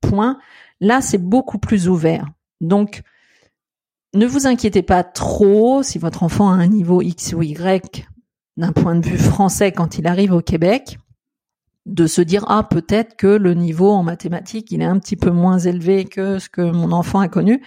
Point. 0.00 0.38
Là, 0.80 1.00
c'est 1.00 1.18
beaucoup 1.18 1.58
plus 1.58 1.88
ouvert. 1.88 2.26
Donc, 2.60 3.02
ne 4.14 4.26
vous 4.26 4.46
inquiétez 4.46 4.82
pas 4.82 5.04
trop 5.04 5.82
si 5.82 5.98
votre 5.98 6.22
enfant 6.22 6.48
a 6.48 6.54
un 6.54 6.66
niveau 6.66 7.02
X 7.02 7.34
ou 7.34 7.42
Y 7.42 8.06
d'un 8.56 8.72
point 8.72 8.96
de 8.96 9.06
vue 9.06 9.18
français 9.18 9.72
quand 9.72 9.98
il 9.98 10.06
arrive 10.06 10.32
au 10.32 10.40
Québec, 10.40 10.98
de 11.86 12.06
se 12.06 12.20
dire 12.20 12.44
ah 12.48 12.64
peut-être 12.64 13.16
que 13.16 13.26
le 13.26 13.54
niveau 13.54 13.90
en 13.90 14.02
mathématiques 14.02 14.72
il 14.72 14.82
est 14.82 14.86
un 14.86 14.98
petit 14.98 15.16
peu 15.16 15.30
moins 15.30 15.58
élevé 15.58 16.04
que 16.04 16.38
ce 16.38 16.48
que 16.48 16.62
mon 16.62 16.92
enfant 16.92 17.20
a 17.20 17.28
connu. 17.28 17.62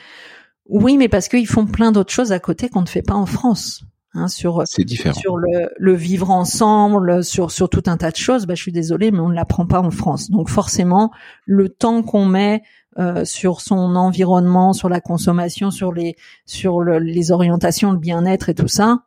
Oui, 0.67 0.98
mais 0.98 1.10
parce 1.10 1.27
qu'ils 1.27 1.48
font 1.48 1.65
plein 1.65 1.91
d'autres 1.91 2.13
choses 2.13 2.31
à 2.31 2.39
côté 2.39 2.70
qu'on 2.70 2.81
ne 2.81 2.88
fait 2.88 3.01
pas 3.01 3.15
en 3.15 3.25
France. 3.25 3.84
Hein, 4.13 4.27
sur 4.27 4.68
sur 4.68 5.38
le, 5.38 5.70
le, 5.77 5.94
vivre 5.94 6.32
ensemble, 6.32 7.24
sur 7.24 7.50
sur 7.50 7.70
tout 7.70 7.84
un 7.86 7.96
tas 7.96 8.12
de 8.12 8.18
choses. 8.18 8.46
Bah, 8.46 8.56
je 8.56 8.62
suis 8.62 8.74
désolée, 8.74 9.10
mais 9.10 9.20
on 9.20 9.30
ne 9.30 9.34
l'apprend 9.34 9.65
pas 9.65 9.80
en 9.80 9.89
France. 9.89 10.30
Donc 10.30 10.50
forcément, 10.50 11.12
le 11.46 11.70
temps 11.70 12.03
qu'on 12.03 12.25
met 12.25 12.62
euh, 13.00 13.24
sur 13.24 13.62
son 13.62 13.96
environnement, 13.96 14.74
sur 14.74 14.89
la 14.89 15.00
consommation, 15.00 15.72
sur 15.72 15.94
les 15.94 16.18
sur 16.46 16.84
les 16.84 17.32
orientations, 17.32 17.94
le 17.94 17.98
bien-être 18.00 18.50
et 18.50 18.53
tout 18.53 18.68
ça, 18.68 19.03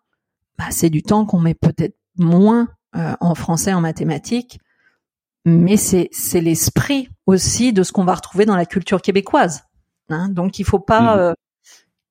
bah, 0.56 0.64
c'est 0.70 0.88
du 0.88 1.02
temps 1.02 1.26
qu'on 1.26 1.38
met 1.38 1.54
peut-être 1.54 1.98
moins 2.16 2.68
euh, 2.96 3.12
en 3.20 3.34
français, 3.34 3.74
en 3.74 3.82
mathématiques, 3.82 4.58
mais 5.44 5.76
c'est 5.76 6.08
c'est 6.12 6.40
l'esprit 6.40 7.10
aussi 7.26 7.74
de 7.74 7.82
ce 7.82 7.92
qu'on 7.92 8.04
va 8.04 8.14
retrouver 8.14 8.46
dans 8.46 8.56
la 8.56 8.64
culture 8.64 9.02
québécoise. 9.02 9.64
Hein. 10.08 10.30
Donc 10.30 10.58
il 10.58 10.64
faut 10.64 10.78
pas 10.78 11.16
mmh. 11.16 11.18
euh, 11.18 11.32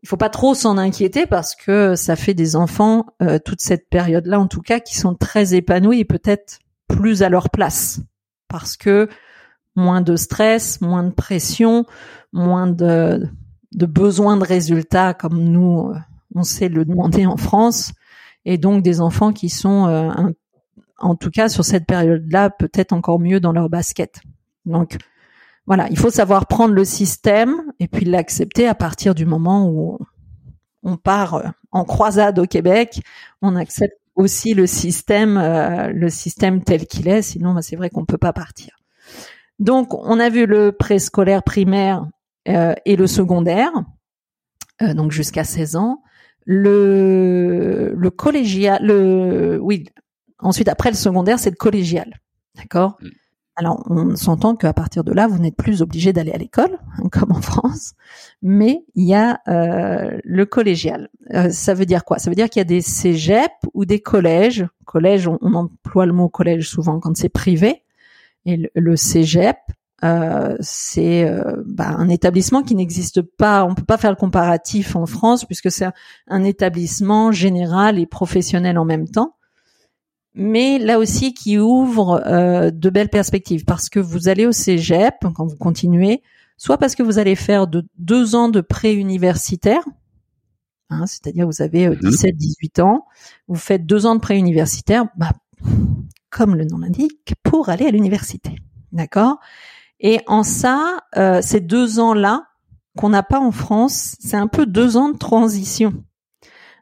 il 0.04 0.10
faut 0.10 0.18
pas 0.18 0.30
trop 0.30 0.54
s'en 0.54 0.78
inquiéter 0.78 1.26
parce 1.26 1.56
que 1.56 1.96
ça 1.96 2.16
fait 2.16 2.34
des 2.34 2.56
enfants 2.58 3.06
toute 3.46 3.62
cette 3.62 3.90
période-là 3.90 4.38
en 4.38 4.48
tout 4.48 4.62
cas 4.62 4.82
qui 4.82 4.98
sont 4.98 5.16
très 5.16 5.56
épanouis 5.56 6.02
et 6.02 6.06
peut-être 6.06 6.60
plus 6.90 7.24
à 7.24 7.30
leur 7.30 7.50
place 7.50 8.02
parce 8.50 8.78
que 8.78 9.08
moins 9.76 10.02
de 10.02 10.16
stress, 10.16 10.82
moins 10.82 11.04
de 11.04 11.12
pression, 11.12 11.86
moins 12.32 12.68
de, 12.68 13.28
de 13.74 13.86
besoin 13.86 14.38
de 14.38 14.44
résultats 14.44 15.14
comme 15.14 15.40
nous, 15.40 15.90
euh, 15.90 15.98
on 16.36 16.44
sait 16.44 16.70
le 16.70 16.86
demander 16.86 17.26
en 17.26 17.38
France, 17.38 17.94
et 18.46 18.58
donc 18.58 18.84
des 18.84 19.02
enfants 19.02 19.34
qui 19.34 19.50
sont, 19.50 19.88
euh, 19.88 20.12
en 21.00 21.16
tout 21.16 21.32
cas 21.32 21.50
sur 21.50 21.66
cette 21.66 21.86
période-là, 21.86 22.50
peut-être 22.50 22.94
encore 22.94 23.20
mieux 23.20 23.40
dans 23.40 23.52
leur 23.52 23.70
basket. 23.70 24.22
Donc 24.66 24.98
voilà, 25.66 25.88
il 25.90 25.98
faut 25.98 26.10
savoir 26.10 26.48
prendre 26.48 26.74
le 26.74 26.86
système 26.86 27.72
et 27.80 27.88
puis 27.88 28.06
l'accepter 28.06 28.68
à 28.68 28.76
partir 28.76 29.16
du 29.16 29.26
moment 29.26 29.70
où 29.70 30.00
on 30.84 30.98
part 30.98 31.36
euh, 31.36 31.44
en 31.72 31.86
croisade 31.86 32.40
au 32.40 32.46
Québec, 32.46 33.02
on 33.42 33.56
accepte 33.56 33.98
aussi 34.16 34.54
le 34.54 34.68
système, 34.68 35.40
le 35.92 36.10
système 36.10 36.64
tel 36.64 36.86
qu'il 36.86 37.08
est. 37.08 37.24
Sinon, 37.24 37.56
bah, 37.56 37.64
c'est 37.64 37.76
vrai 37.76 37.90
qu'on 37.90 38.06
peut 38.06 38.20
pas 38.20 38.32
partir. 38.32 38.78
Donc, 39.60 39.94
on 39.94 40.20
a 40.20 40.30
vu 40.30 40.46
le 40.46 40.72
préscolaire 40.72 41.44
primaire 41.44 42.06
euh, 42.48 42.74
et 42.86 42.96
le 42.96 43.08
secondaire, 43.08 43.72
euh, 44.82 44.94
donc 44.94 45.12
jusqu'à 45.12 45.44
16 45.44 45.76
ans. 45.76 46.02
Le, 46.46 47.94
le 47.96 48.10
collégial, 48.10 48.86
le, 48.86 49.58
oui, 49.62 49.86
ensuite 50.40 50.68
après 50.68 50.90
le 50.90 50.98
secondaire, 50.98 51.40
c'est 51.40 51.52
le 51.52 51.56
collégial, 51.56 52.20
d'accord? 52.56 52.98
Alors, 53.56 53.84
on 53.90 54.16
s'entend 54.16 54.56
qu'à 54.56 54.74
partir 54.74 55.04
de 55.04 55.12
là, 55.12 55.28
vous 55.28 55.38
n'êtes 55.38 55.56
plus 55.56 55.82
obligé 55.82 56.12
d'aller 56.12 56.32
à 56.32 56.38
l'école, 56.38 56.80
comme 57.12 57.32
en 57.32 57.42
France, 57.42 57.94
mais 58.42 58.84
il 58.96 59.08
y 59.08 59.14
a 59.14 59.40
euh, 59.48 60.18
le 60.24 60.46
collégial. 60.46 61.10
ça 61.52 61.74
veut 61.74 61.86
dire 61.86 62.04
quoi? 62.04 62.18
Ça 62.18 62.30
veut 62.30 62.36
dire 62.36 62.50
qu'il 62.50 62.60
y 62.60 62.62
a 62.62 62.66
des 62.66 62.82
cégeps 62.82 63.54
ou 63.74 63.86
des 63.86 64.00
collèges. 64.00 64.66
Collège, 64.86 65.28
on, 65.28 65.38
on 65.42 65.54
emploie 65.54 66.06
le 66.06 66.14
mot 66.14 66.30
collège 66.30 66.68
souvent 66.68 67.00
quand 67.00 67.16
c'est 67.16 67.30
privé, 67.30 67.84
et 68.46 68.70
le, 68.76 68.96
Cégep, 68.96 69.58
euh, 70.04 70.56
c'est 70.60 71.24
euh, 71.24 71.64
bah, 71.66 71.90
un 71.98 72.10
établissement 72.10 72.62
qui 72.62 72.76
n'existe 72.76 73.22
pas. 73.22 73.64
On 73.64 73.74
peut 73.74 73.86
pas 73.86 73.98
faire 73.98 74.12
le 74.12 74.18
comparatif 74.18 74.96
en 74.96 75.06
France 75.06 75.46
puisque 75.46 75.72
c'est 75.72 75.88
un, 76.28 76.44
établissement 76.44 77.32
général 77.32 78.00
et 78.00 78.06
professionnel 78.06 78.78
en 78.78 78.86
même 78.86 79.08
temps, 79.08 79.36
mais 80.36 80.80
là 80.80 81.00
aussi 81.00 81.34
qui 81.34 81.60
ouvre 81.60 82.22
euh, 82.26 82.72
de 82.72 82.90
belles 82.90 83.10
perspectives 83.10 83.66
parce 83.66 83.90
que 83.90 84.00
vous 84.00 84.28
allez 84.28 84.46
au 84.46 84.52
Cégep 84.52 85.16
quand 85.36 85.46
vous 85.46 85.56
continuez, 85.56 86.22
soit 86.58 86.78
parce 86.78 86.96
que 86.96 87.04
vous 87.04 87.20
allez 87.20 87.36
faire 87.36 87.68
de 87.68 87.86
deux 87.98 88.36
ans 88.36 88.50
de 88.50 88.62
pré-universitaire, 88.62 89.84
hein, 90.90 91.06
c'est-à-dire 91.06 91.46
vous 91.46 91.62
avez 91.62 91.90
17-18 91.90 92.82
mhm. 92.82 92.86
ans, 92.86 93.06
vous 93.48 93.56
faites 93.56 93.86
deux 93.86 94.06
ans 94.06 94.16
de 94.16 94.20
pré-universitaire, 94.20 95.06
bah, 95.18 95.32
comme 96.30 96.56
le 96.56 96.66
nom 96.66 96.80
l'indique, 96.80 97.36
pour 97.44 97.70
aller 97.70 97.86
à 97.86 97.92
l'université. 97.92 98.56
D'accord? 98.92 99.40
Et 100.00 100.20
en 100.28 100.44
ça, 100.44 101.00
euh, 101.16 101.42
ces 101.42 101.60
deux 101.62 102.00
ans-là, 102.00 102.48
qu'on 102.98 103.10
n'a 103.10 103.24
pas 103.24 103.40
en 103.40 103.52
France, 103.52 104.16
c'est 104.20 104.38
un 104.38 104.48
peu 104.48 104.66
deux 104.66 104.98
ans 104.98 105.10
de 105.10 105.18
transition. 105.18 106.04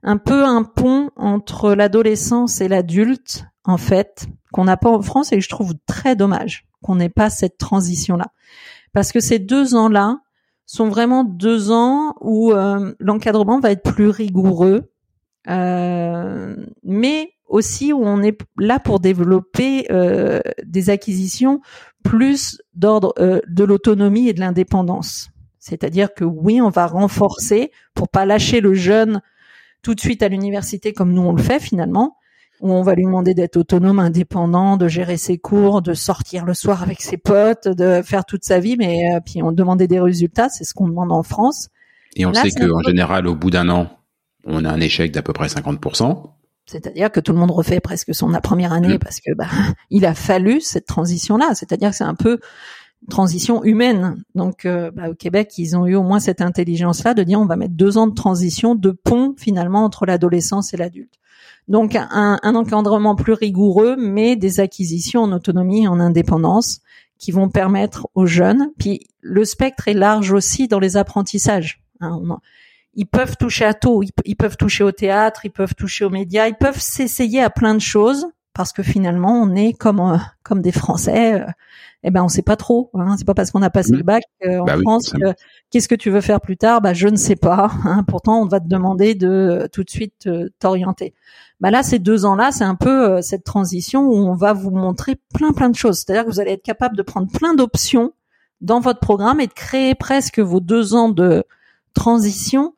Un 0.03 0.17
peu 0.17 0.43
un 0.45 0.63
pont 0.63 1.11
entre 1.15 1.73
l'adolescence 1.73 2.61
et 2.61 2.67
l'adulte, 2.67 3.45
en 3.63 3.77
fait, 3.77 4.27
qu'on 4.51 4.65
n'a 4.65 4.77
pas 4.77 4.89
en 4.89 5.01
France 5.01 5.31
et 5.31 5.41
je 5.41 5.49
trouve 5.49 5.73
très 5.85 6.15
dommage 6.15 6.65
qu'on 6.81 6.95
n'ait 6.95 7.09
pas 7.09 7.29
cette 7.29 7.57
transition-là. 7.57 8.27
Parce 8.93 9.11
que 9.11 9.19
ces 9.19 9.39
deux 9.39 9.75
ans-là 9.75 10.19
sont 10.65 10.89
vraiment 10.89 11.23
deux 11.23 11.71
ans 11.71 12.15
où 12.21 12.51
euh, 12.51 12.93
l'encadrement 12.99 13.59
va 13.59 13.71
être 13.71 13.83
plus 13.83 14.09
rigoureux, 14.09 14.91
euh, 15.49 16.55
mais 16.83 17.33
aussi 17.47 17.93
où 17.93 18.01
on 18.03 18.21
est 18.23 18.39
là 18.57 18.79
pour 18.79 18.99
développer 18.99 19.85
euh, 19.91 20.39
des 20.63 20.89
acquisitions 20.89 21.61
plus 22.03 22.61
d'ordre 22.73 23.13
de 23.19 23.63
l'autonomie 23.63 24.29
et 24.29 24.33
de 24.33 24.39
l'indépendance. 24.39 25.29
C'est-à-dire 25.59 26.13
que 26.13 26.23
oui, 26.23 26.61
on 26.61 26.69
va 26.69 26.87
renforcer 26.87 27.71
pour 27.93 28.09
pas 28.09 28.25
lâcher 28.25 28.61
le 28.61 28.73
jeune 28.73 29.21
tout 29.81 29.95
de 29.95 29.99
suite 29.99 30.23
à 30.23 30.27
l'université 30.27 30.93
comme 30.93 31.13
nous 31.13 31.21
on 31.21 31.33
le 31.33 31.41
fait 31.41 31.59
finalement, 31.59 32.17
où 32.61 32.71
on 32.71 32.83
va 32.83 32.93
lui 32.93 33.03
demander 33.03 33.33
d'être 33.33 33.57
autonome, 33.57 33.99
indépendant, 33.99 34.77
de 34.77 34.87
gérer 34.87 35.17
ses 35.17 35.37
cours, 35.37 35.81
de 35.81 35.93
sortir 35.93 36.45
le 36.45 36.53
soir 36.53 36.83
avec 36.83 37.01
ses 37.01 37.17
potes, 37.17 37.67
de 37.67 38.01
faire 38.03 38.25
toute 38.25 38.43
sa 38.43 38.59
vie, 38.59 38.77
mais 38.77 38.99
euh, 39.13 39.19
puis 39.25 39.41
on 39.41 39.51
demandait 39.51 39.87
des 39.87 39.99
résultats, 39.99 40.49
c'est 40.49 40.63
ce 40.63 40.73
qu'on 40.73 40.87
demande 40.87 41.11
en 41.11 41.23
France. 41.23 41.69
Et 42.15 42.25
on 42.25 42.33
sait 42.33 42.51
qu'en 42.51 42.81
général, 42.81 43.27
au 43.27 43.35
bout 43.35 43.49
d'un 43.49 43.69
an, 43.69 43.89
on 44.45 44.65
a 44.65 44.69
un 44.69 44.79
échec 44.79 45.11
d'à 45.11 45.21
peu 45.21 45.33
près 45.33 45.47
50%. 45.47 46.31
C'est-à-dire 46.65 47.11
que 47.11 47.19
tout 47.19 47.33
le 47.33 47.39
monde 47.39 47.51
refait 47.51 47.79
presque 47.79 48.13
son 48.13 48.31
première 48.41 48.71
année 48.71 48.97
parce 48.99 49.19
que 49.19 49.33
bah, 49.33 49.47
il 49.89 50.05
a 50.05 50.13
fallu 50.13 50.61
cette 50.61 50.85
transition-là. 50.85 51.53
C'est-à-dire 51.55 51.89
que 51.89 51.95
c'est 51.95 52.03
un 52.03 52.15
peu 52.15 52.39
transition 53.09 53.63
humaine. 53.63 54.23
Donc 54.35 54.65
euh, 54.65 54.91
bah, 54.91 55.09
au 55.09 55.15
Québec, 55.15 55.53
ils 55.57 55.75
ont 55.75 55.85
eu 55.85 55.95
au 55.95 56.03
moins 56.03 56.19
cette 56.19 56.41
intelligence-là 56.41 57.13
de 57.13 57.23
dire 57.23 57.39
on 57.39 57.45
va 57.45 57.55
mettre 57.55 57.73
deux 57.73 57.97
ans 57.97 58.07
de 58.07 58.13
transition, 58.13 58.75
de 58.75 58.91
pont 58.91 59.35
finalement 59.37 59.83
entre 59.83 60.05
l'adolescence 60.05 60.73
et 60.73 60.77
l'adulte. 60.77 61.15
Donc 61.67 61.95
un, 61.95 62.37
encadrement 62.43 63.15
plus 63.15 63.33
rigoureux, 63.33 63.95
mais 63.97 64.35
des 64.35 64.59
acquisitions 64.59 65.21
en 65.21 65.31
autonomie 65.31 65.83
et 65.83 65.87
en 65.87 65.99
indépendance 65.99 66.81
qui 67.17 67.31
vont 67.31 67.49
permettre 67.49 68.07
aux 68.15 68.25
jeunes. 68.25 68.71
Puis 68.79 69.07
le 69.21 69.45
spectre 69.45 69.87
est 69.87 69.93
large 69.93 70.31
aussi 70.31 70.67
dans 70.67 70.79
les 70.79 70.97
apprentissages. 70.97 71.81
Hein. 72.01 72.19
ils 72.95 73.05
peuvent 73.05 73.37
toucher 73.37 73.65
à 73.65 73.75
tout. 73.75 74.01
Ils, 74.25 74.35
peuvent 74.35 74.57
toucher 74.57 74.83
au 74.83 74.91
théâtre, 74.91 75.45
ils 75.45 75.51
peuvent 75.51 75.75
toucher 75.75 76.03
aux 76.03 76.09
médias, 76.09 76.47
ils 76.47 76.55
peuvent 76.55 76.79
s'essayer 76.79 77.41
à 77.41 77.51
plein 77.51 77.75
de 77.75 77.79
choses 77.79 78.27
parce 78.53 78.73
que 78.73 78.81
finalement 78.83 79.39
on 79.39 79.55
est 79.55 79.73
comme 79.73 79.99
euh, 79.99 80.17
comme 80.43 80.61
des 80.61 80.71
Français. 80.71 81.41
Euh, 81.41 81.45
eh 82.03 82.11
ben 82.11 82.23
on 82.23 82.27
sait 82.27 82.41
pas 82.41 82.55
trop. 82.55 82.89
Hein. 82.93 83.15
C'est 83.17 83.25
pas 83.25 83.33
parce 83.33 83.51
qu'on 83.51 83.61
a 83.61 83.69
passé 83.69 83.93
le 83.93 84.03
bac 84.03 84.23
euh, 84.45 84.59
en 84.59 84.65
bah 84.65 84.77
France 84.81 85.13
qu'est-ce 85.69 85.87
que 85.87 85.95
tu 85.95 86.09
veux 86.09 86.21
faire 86.21 86.41
plus 86.41 86.57
tard? 86.57 86.81
Bah 86.81 86.93
je 86.93 87.07
ne 87.07 87.15
sais 87.15 87.35
pas. 87.35 87.71
Hein. 87.85 88.03
Pourtant 88.07 88.41
on 88.41 88.45
va 88.45 88.59
te 88.59 88.67
demander 88.67 89.15
de 89.15 89.67
tout 89.71 89.83
de 89.83 89.89
suite 89.89 90.29
t'orienter. 90.59 91.13
Bah 91.61 91.69
là, 91.69 91.83
ces 91.83 91.99
deux 91.99 92.25
ans-là, 92.25 92.51
c'est 92.51 92.63
un 92.63 92.75
peu 92.75 93.07
euh, 93.07 93.21
cette 93.21 93.43
transition 93.43 94.07
où 94.07 94.15
on 94.15 94.33
va 94.33 94.51
vous 94.51 94.71
montrer 94.71 95.17
plein 95.35 95.53
plein 95.53 95.69
de 95.69 95.75
choses. 95.75 95.99
C'est-à-dire 95.99 96.25
que 96.25 96.31
vous 96.31 96.39
allez 96.39 96.51
être 96.51 96.63
capable 96.63 96.97
de 96.97 97.03
prendre 97.03 97.31
plein 97.31 97.53
d'options 97.53 98.13
dans 98.61 98.79
votre 98.79 98.99
programme 98.99 99.39
et 99.39 99.47
de 99.47 99.53
créer 99.53 99.93
presque 99.93 100.39
vos 100.39 100.59
deux 100.59 100.95
ans 100.95 101.09
de 101.09 101.43
transition 101.93 102.73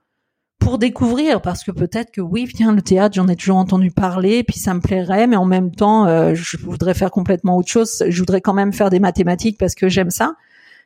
pour 0.64 0.78
découvrir 0.78 1.42
parce 1.42 1.64
que 1.64 1.72
peut-être 1.72 2.12
que 2.12 2.22
oui 2.22 2.50
tiens 2.54 2.74
le 2.74 2.82
théâtre 2.82 3.16
j'en 3.16 3.28
ai 3.28 3.36
toujours 3.36 3.58
entendu 3.58 3.92
parler 3.92 4.44
puis 4.44 4.60
ça 4.60 4.74
me 4.74 4.80
plairait 4.80 5.28
mais 5.28 5.36
en 5.36 5.46
même 5.46 5.72
temps 5.72 6.08
euh, 6.08 6.34
je 6.36 6.58
voudrais 6.58 6.94
faire 6.94 7.12
complètement 7.12 7.58
autre 7.58 7.70
chose. 7.70 8.04
Je 8.08 8.20
voudrais 8.20 8.42
quand 8.42 8.54
même 8.54 8.72
faire 8.72 8.90
des 8.90 9.00
mathématiques 9.00 9.58
parce 9.58 9.76
que 9.76 9.90
j'aime 9.90 10.10
ça. 10.10 10.36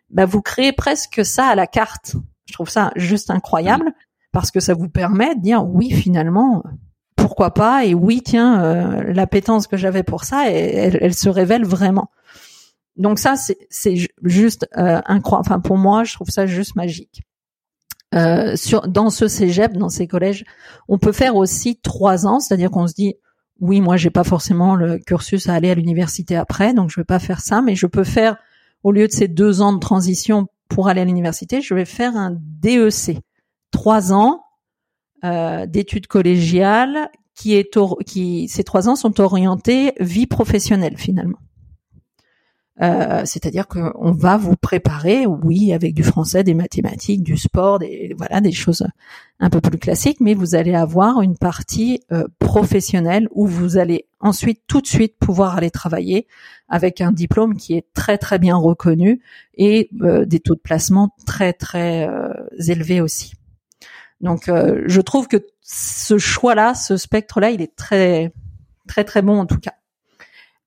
Bah 0.10 0.26
vous 0.26 0.42
créez 0.42 0.72
presque 0.72 1.24
ça 1.24 1.46
à 1.48 1.56
la 1.56 1.68
carte. 1.68 2.16
Je 2.46 2.54
trouve 2.54 2.70
ça 2.70 2.92
juste 2.96 3.30
incroyable 3.30 3.92
parce 4.32 4.52
que 4.52 4.60
ça 4.60 4.74
vous 4.74 4.90
permet 4.90 5.36
de 5.36 5.42
dire 5.42 5.64
oui 5.66 5.92
finalement 5.92 6.64
pourquoi 7.16 7.54
pas 7.54 7.86
et 7.86 7.94
oui 7.94 8.22
tiens 8.24 8.64
euh, 8.64 9.14
l'appétence 9.14 9.68
que 9.68 9.78
j'avais 9.78 10.04
pour 10.04 10.24
ça 10.24 10.50
elle, 10.50 10.98
elle, 11.02 11.14
se 11.14 11.30
révèle 11.30 11.66
vraiment. 11.66 12.10
Donc 12.96 13.20
ça 13.20 13.36
c'est 13.70 13.98
juste 14.24 14.68
euh, 14.78 15.02
incroyable 15.06 15.48
enfin 15.48 15.60
pour 15.60 15.78
moi 15.78 16.04
je 16.04 16.14
trouve 16.14 16.30
ça 16.30 16.48
juste 16.48 16.76
magique 16.76 17.27
euh, 18.16 18.56
sur 18.56 18.88
dans 18.88 19.10
ce 19.10 19.28
cégep 19.28 19.74
dans 19.74 19.90
ces 19.90 20.08
collèges 20.08 20.46
on 20.88 20.98
peut 20.98 21.12
faire 21.12 21.36
aussi 21.36 21.78
trois 21.78 22.26
ans 22.26 22.40
c'est-à-dire 22.40 22.72
qu'on 22.72 22.88
se 22.88 22.94
dit 22.94 23.16
oui 23.60 23.82
moi 23.82 23.98
j'ai 23.98 24.10
pas 24.10 24.24
forcément 24.24 24.76
le 24.76 24.98
cursus 24.98 25.50
à 25.50 25.54
aller 25.54 25.70
à 25.70 25.76
l'université 25.76 26.36
après 26.38 26.74
donc 26.74 26.90
je 26.90 27.00
vais 27.00 27.06
pas 27.06 27.20
faire 27.20 27.42
ça 27.42 27.62
mais 27.62 27.76
je 27.76 27.86
peux 27.86 28.06
faire 28.06 28.38
au 28.84 28.92
lieu 28.92 29.08
de 29.08 29.12
ces 29.12 29.28
deux 29.28 29.62
ans 29.62 29.74
de 29.74 29.80
transition 29.80 30.48
pour 30.70 30.88
aller 30.88 31.02
à 31.02 31.06
l'université 31.06 31.62
je 31.62 31.74
vais 31.74 31.86
faire 31.86 32.16
un 32.16 32.38
DEC 32.40 33.20
trois 33.72 34.14
ans 34.14 34.42
euh, 35.26 35.66
d'études 35.66 36.08
collégiales 36.08 37.10
qui 37.38 37.56
est 37.56 37.78
qui 38.06 38.48
ces 38.48 38.64
trois 38.64 38.90
ans 38.90 38.96
sont 38.96 39.22
orientés 39.22 39.94
vie 40.00 40.28
professionnelle 40.28 40.98
finalement. 40.98 41.40
Euh, 42.82 43.24
c'est-à-dire 43.26 43.68
qu'on 43.68 44.12
va 44.12 44.38
vous 44.38 44.56
préparer, 44.56 45.26
oui, 45.26 45.74
avec 45.74 45.94
du 45.94 46.04
français, 46.04 46.44
des 46.44 46.54
mathématiques, 46.54 47.24
du 47.24 47.36
sport, 47.36 47.80
des 47.80 48.14
voilà, 48.18 48.40
des 48.40 48.52
choses 48.52 48.86
un 49.40 49.50
peu 49.50 49.62
plus 49.62 49.80
classiques, 49.80 50.20
mais 50.20 50.36
vous 50.36 50.54
allez 50.54 50.76
avoir 50.76 51.22
une 51.22 51.38
partie 51.38 52.02
euh, 52.12 52.26
professionnelle 52.40 53.28
où 53.32 53.48
vous 53.48 53.78
allez 53.78 54.08
ensuite 54.20 54.62
tout 54.68 54.82
de 54.82 54.88
suite 54.88 55.18
pouvoir 55.20 55.58
aller 55.58 55.72
travailler 55.72 56.28
avec 56.70 57.02
un 57.02 57.12
diplôme 57.12 57.56
qui 57.56 57.74
est 57.74 57.86
très 57.94 58.18
très 58.18 58.40
bien 58.40 58.56
reconnu 58.56 59.22
et 59.56 59.90
des 59.92 60.40
taux 60.40 60.56
de 60.56 60.60
placement 60.60 61.16
très 61.26 61.54
très 61.54 62.10
élevés 62.68 63.02
aussi. 63.02 63.34
Donc, 64.22 64.50
euh, 64.50 64.84
je 64.88 65.02
trouve 65.02 65.28
que 65.28 65.38
ce 65.62 66.18
choix-là, 66.18 66.74
ce 66.74 66.98
spectre-là, 66.98 67.52
il 67.52 67.62
est 67.62 67.76
très, 67.76 68.32
très, 68.88 69.04
très 69.04 69.22
bon 69.22 69.40
en 69.40 69.46
tout 69.46 69.60
cas. 69.60 69.74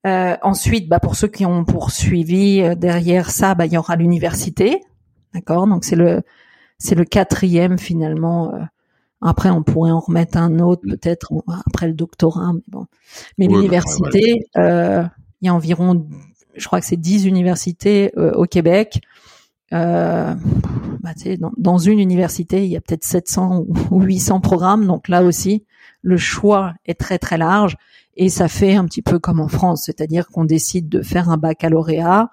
Euh, 0.07 0.35
ensuite, 0.41 0.89
bah, 0.89 0.99
pour 0.99 1.15
ceux 1.15 1.27
qui 1.27 1.45
ont 1.45 1.63
poursuivi 1.63 2.61
euh, 2.61 2.75
derrière 2.75 3.29
ça, 3.29 3.53
bah, 3.53 3.65
il 3.65 3.73
y 3.73 3.77
aura 3.77 3.95
l'université, 3.95 4.81
d'accord? 5.33 5.67
Donc 5.67 5.85
c'est 5.85 5.95
le, 5.95 6.21
c'est 6.77 6.95
le 6.95 7.05
quatrième 7.05 7.77
finalement. 7.77 8.53
après, 9.21 9.49
on 9.49 9.61
pourrait 9.61 9.91
en 9.91 9.99
remettre 9.99 10.37
un 10.37 10.59
autre 10.59 10.81
peut-être 10.87 11.31
après 11.67 11.87
le 11.87 11.93
doctorat, 11.93 12.53
mais 12.53 12.61
bon. 12.67 12.85
Mais 13.37 13.47
bah, 13.47 13.55
l'université, 13.55 14.41
il 14.55 15.45
y 15.45 15.49
a 15.49 15.53
environ, 15.53 16.07
je 16.55 16.65
crois 16.65 16.79
que 16.79 16.85
c'est 16.87 16.97
dix 16.97 17.25
universités 17.25 18.11
au 18.17 18.45
Québec. 18.45 19.01
Euh, 19.73 20.33
bah, 20.99 21.11
dans, 21.39 21.51
dans, 21.57 21.77
une 21.77 21.99
université, 21.99 22.65
il 22.65 22.71
y 22.71 22.75
a 22.75 22.81
peut-être 22.81 23.05
700 23.05 23.65
ou 23.89 24.01
800 24.01 24.41
programmes, 24.41 24.85
donc 24.85 25.07
là 25.07 25.23
aussi, 25.23 25.65
le 26.01 26.17
choix 26.17 26.73
est 26.85 26.99
très 26.99 27.19
très 27.19 27.37
large 27.37 27.77
et 28.15 28.29
ça 28.29 28.47
fait 28.47 28.75
un 28.75 28.85
petit 28.85 29.01
peu 29.01 29.19
comme 29.19 29.39
en 29.39 29.47
France, 29.47 29.83
c'est-à-dire 29.85 30.27
qu'on 30.27 30.45
décide 30.45 30.89
de 30.89 31.01
faire 31.01 31.29
un 31.29 31.37
baccalauréat, 31.37 32.29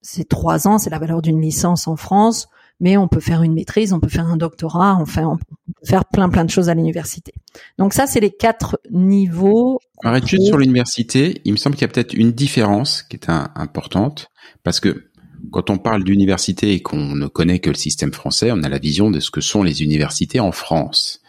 c'est 0.00 0.28
trois 0.28 0.66
ans, 0.66 0.78
c'est 0.78 0.90
la 0.90 0.98
valeur 0.98 1.22
d'une 1.22 1.40
licence 1.40 1.88
en 1.88 1.96
France, 1.96 2.48
mais 2.80 2.96
on 2.96 3.08
peut 3.08 3.20
faire 3.20 3.42
une 3.42 3.54
maîtrise, 3.54 3.92
on 3.92 4.00
peut 4.00 4.08
faire 4.08 4.26
un 4.26 4.36
doctorat, 4.36 4.94
enfin 4.94 5.26
on 5.26 5.36
peut 5.36 5.44
faire 5.84 6.04
plein 6.04 6.28
plein 6.28 6.44
de 6.44 6.50
choses 6.50 6.68
à 6.68 6.74
l'université. 6.74 7.32
Donc 7.76 7.92
ça, 7.92 8.06
c'est 8.06 8.20
les 8.20 8.30
quatre 8.30 8.80
niveaux. 8.90 9.80
Arrête 10.04 10.26
juste 10.26 10.46
sur 10.46 10.58
l'université, 10.58 11.40
il 11.44 11.52
me 11.52 11.56
semble 11.56 11.76
qu'il 11.76 11.82
y 11.82 11.90
a 11.90 11.92
peut-être 11.92 12.14
une 12.14 12.32
différence 12.32 13.02
qui 13.02 13.16
est 13.16 13.28
importante, 13.28 14.28
parce 14.62 14.80
que 14.80 15.10
quand 15.50 15.70
on 15.70 15.78
parle 15.78 16.04
d'université 16.04 16.72
et 16.72 16.82
qu'on 16.82 17.14
ne 17.14 17.26
connaît 17.26 17.58
que 17.58 17.70
le 17.70 17.76
système 17.76 18.12
français, 18.12 18.50
on 18.52 18.62
a 18.62 18.68
la 18.68 18.78
vision 18.78 19.10
de 19.10 19.20
ce 19.20 19.30
que 19.30 19.40
sont 19.40 19.62
les 19.62 19.82
universités 19.82 20.40
en 20.40 20.52
France, 20.52 21.20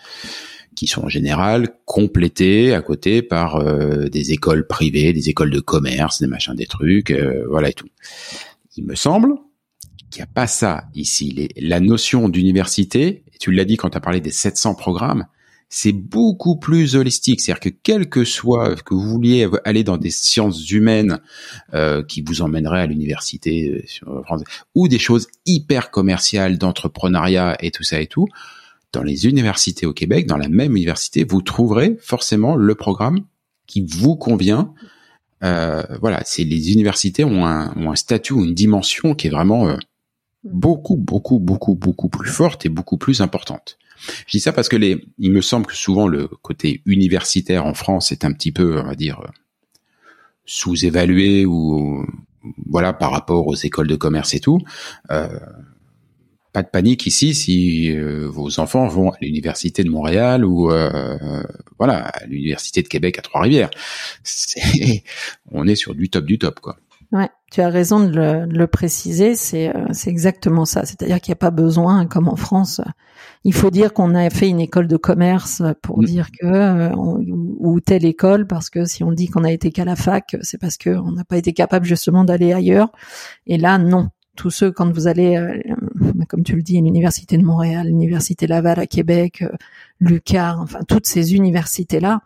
qui 0.76 0.88
sont 0.88 1.04
en 1.04 1.10
général 1.10 1.70
complétées 1.86 2.74
à 2.74 2.82
côté 2.82 3.22
par 3.22 3.58
euh, 3.58 4.08
des 4.08 4.32
écoles 4.32 4.68
privées, 4.68 5.14
des 5.14 5.30
écoles 5.30 5.52
de 5.52 5.60
commerce, 5.60 6.22
des 6.22 6.28
machins, 6.28 6.56
des 6.56 6.68
trucs, 6.68 7.12
euh, 7.12 7.46
voilà 7.50 7.70
et 7.70 7.74
tout. 7.74 7.90
Il 8.78 8.86
me 8.86 8.96
semble 8.96 9.36
qu'il 10.10 10.22
n'y 10.22 10.24
a 10.24 10.34
pas 10.34 10.48
ça 10.48 10.86
ici. 10.96 11.50
la 11.58 11.80
notion 11.80 12.30
d'université, 12.30 13.24
tu 13.40 13.52
l'as 13.52 13.66
dit 13.66 13.78
quand 13.78 13.90
tu 13.90 13.98
as 13.98 14.02
parlé 14.02 14.22
des 14.22 14.32
700 14.32 14.76
programmes, 14.76 15.26
c'est 15.70 15.94
beaucoup 15.94 16.58
plus 16.58 16.96
holistique. 16.96 17.42
C'est-à-dire 17.42 17.62
que 17.62 17.70
quel 17.70 18.10
que 18.10 18.24
soit 18.24 18.76
que 18.84 18.96
vous 18.96 19.08
vouliez 19.08 19.48
aller 19.66 19.84
dans 19.84 19.98
des 19.98 20.10
sciences 20.10 20.70
humaines 20.72 21.20
euh, 21.74 22.04
qui 22.04 22.22
vous 22.22 22.42
emmèneraient 22.42 22.82
à 22.82 22.86
l'université 22.88 23.86
euh, 24.08 24.22
ou 24.74 24.88
des 24.88 25.00
choses 25.00 25.28
hyper 25.46 25.92
commerciales 25.92 26.58
d'entrepreneuriat 26.58 27.56
et 27.62 27.70
tout 27.70 27.84
ça 27.84 28.02
et 28.02 28.08
tout, 28.08 28.28
dans 28.92 29.04
les 29.04 29.28
universités 29.28 29.86
au 29.86 29.94
Québec, 29.94 30.26
dans 30.26 30.38
la 30.38 30.50
même 30.50 30.76
université, 30.76 31.24
vous 31.24 31.42
trouverez 31.42 31.98
forcément 32.02 32.56
le 32.56 32.76
programme 32.76 33.20
qui 33.68 33.86
vous 33.88 34.16
convient. 34.16 34.74
Euh, 35.44 35.84
voilà, 36.02 36.22
c'est 36.26 36.44
les 36.44 36.74
universités 36.74 37.24
ont 37.24 37.46
un, 37.46 37.76
ont 37.78 37.92
un 37.92 37.96
statut 37.96 38.34
une 38.34 38.54
dimension 38.54 39.14
qui 39.14 39.28
est 39.28 39.30
vraiment 39.30 39.70
euh, 39.70 39.78
beaucoup, 40.44 40.98
beaucoup, 40.98 41.40
beaucoup, 41.40 41.76
beaucoup 41.76 42.10
plus 42.10 42.30
forte 42.30 42.66
et 42.66 42.70
beaucoup 42.70 42.98
plus 42.98 43.22
importante. 43.22 43.78
Je 44.28 44.38
dis 44.38 44.40
ça 44.40 44.54
parce 44.54 44.70
que 44.70 44.78
les, 44.78 45.06
il 45.18 45.32
me 45.32 45.42
semble 45.42 45.66
que 45.66 45.76
souvent 45.76 46.08
le 46.08 46.28
côté 46.28 46.82
universitaire 46.86 47.66
en 47.66 47.74
France 47.74 48.12
est 48.12 48.26
un 48.26 48.34
petit 48.34 48.52
peu, 48.52 48.80
on 48.80 48.86
va 48.86 48.96
dire, 48.96 49.22
sous-évalué 50.46 51.46
ou 51.46 52.06
voilà 52.66 52.94
par 52.94 53.12
rapport 53.12 53.48
aux 53.48 53.56
écoles 53.56 53.88
de 53.88 53.96
commerce 53.96 54.34
et 54.34 54.40
tout. 54.40 54.60
Euh, 55.12 55.28
pas 56.52 56.64
de 56.64 56.68
panique 56.68 57.06
ici 57.06 57.34
si 57.36 57.92
euh, 57.96 58.28
vos 58.30 58.60
enfants 58.60 58.88
vont 58.88 59.12
à 59.12 59.18
l'université 59.22 59.84
de 59.84 59.90
Montréal 59.90 60.44
ou 60.46 60.72
euh, 60.72 61.44
voilà 61.78 62.08
à 62.08 62.26
l'université 62.26 62.82
de 62.82 62.88
Québec 62.88 63.20
à 63.20 63.22
Trois-Rivières. 63.22 63.70
on 65.52 65.68
est 65.68 65.76
sur 65.76 65.96
du 65.96 66.10
top 66.10 66.26
du 66.26 66.38
top 66.40 66.60
quoi. 66.60 66.78
Ouais, 67.12 67.30
tu 67.52 67.62
as 67.62 67.70
raison 67.70 68.00
de 68.02 68.16
le, 68.16 68.46
de 68.46 68.56
le 68.56 68.68
préciser, 68.68 69.34
c'est 69.34 69.76
euh, 69.76 69.86
c'est 69.94 70.12
exactement 70.12 70.66
ça. 70.66 70.86
C'est-à-dire 70.86 71.20
qu'il 71.20 71.32
n'y 71.32 71.38
a 71.38 71.38
pas 71.38 71.50
besoin, 71.50 72.06
comme 72.06 72.28
en 72.28 72.36
France, 72.36 72.82
il 73.44 73.54
faut 73.56 73.72
dire 73.72 73.94
qu'on 73.94 74.14
a 74.14 74.30
fait 74.30 74.48
une 74.48 74.60
école 74.60 74.88
de 74.88 74.96
commerce 74.98 75.64
pour 75.82 76.00
Mm. 76.02 76.06
dire 76.06 76.28
que 76.40 76.46
euh, 76.46 76.92
on- 76.96 77.26
ou 77.28 77.80
telle 77.80 78.06
école, 78.06 78.46
parce 78.46 78.70
que 78.70 78.86
si 78.86 79.04
on 79.04 79.12
dit 79.12 79.28
qu'on 79.28 79.44
a 79.44 79.52
été 79.52 79.72
qu'à 79.72 79.86
la 79.86 79.96
fac, 79.96 80.36
c'est 80.44 80.60
parce 80.60 80.78
que 80.78 80.92
on 80.92 81.12
n'a 81.14 81.24
pas 81.24 81.38
été 81.38 81.52
capable 81.52 81.88
justement 81.88 82.24
d'aller 82.26 82.54
ailleurs. 82.54 82.92
Et 83.48 83.58
là, 83.58 83.80
non. 83.80 84.10
Tous 84.36 84.52
ceux, 84.52 84.72
quand 84.72 84.90
vous 84.94 85.08
allez, 85.08 85.36
comme 86.28 86.44
tu 86.44 86.56
le 86.56 86.62
dis, 86.62 86.78
à 86.78 86.82
l'université 86.82 87.38
de 87.38 87.44
Montréal, 87.44 87.88
l'université 87.88 88.48
Laval 88.48 88.80
à 88.80 88.88
Québec, 88.88 89.42
euh, 89.42 89.50
Lucar, 90.00 90.60
enfin 90.62 90.80
toutes 90.88 91.06
ces 91.06 91.34
universités-là, 91.36 92.22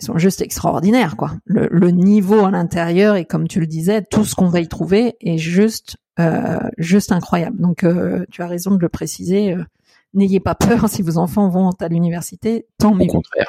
ils 0.00 0.04
sont 0.04 0.18
juste 0.18 0.40
extraordinaires, 0.42 1.16
quoi. 1.16 1.32
Le, 1.44 1.68
le 1.70 1.90
niveau 1.90 2.44
à 2.44 2.50
l'intérieur 2.50 3.14
et 3.16 3.24
comme 3.24 3.46
tu 3.46 3.60
le 3.60 3.66
disais, 3.66 4.02
tout 4.02 4.24
ce 4.24 4.34
qu'on 4.34 4.48
va 4.48 4.60
y 4.60 4.66
trouver 4.68 5.14
est 5.20 5.38
juste, 5.38 5.96
euh, 6.18 6.58
juste 6.78 7.12
incroyable. 7.12 7.60
Donc, 7.60 7.84
euh, 7.84 8.24
tu 8.30 8.42
as 8.42 8.46
raison 8.48 8.72
de 8.72 8.80
le 8.80 8.88
préciser. 8.88 9.52
euh, 9.54 9.62
N'ayez 10.14 10.40
pas 10.40 10.54
peur 10.54 10.88
si 10.90 11.02
vos 11.02 11.18
enfants 11.18 11.48
vont 11.48 11.70
à 11.78 11.88
l'université, 11.88 12.66
tant 12.78 12.92
Au 12.92 12.94
mieux. 12.94 13.06
contraire. 13.06 13.46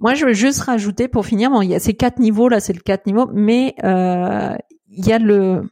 Moi, 0.00 0.14
je 0.14 0.26
veux 0.26 0.32
juste 0.32 0.60
rajouter 0.60 1.08
pour 1.08 1.26
finir, 1.26 1.50
bon, 1.50 1.60
il 1.60 1.70
y 1.70 1.74
a 1.74 1.80
ces 1.80 1.92
quatre 1.94 2.20
niveaux 2.20 2.48
là, 2.48 2.60
c'est 2.60 2.72
le 2.72 2.78
quatre 2.80 3.06
niveaux, 3.06 3.28
mais 3.34 3.74
euh, 3.82 4.54
il 4.90 5.04
y 5.06 5.12
a 5.12 5.18
le, 5.18 5.68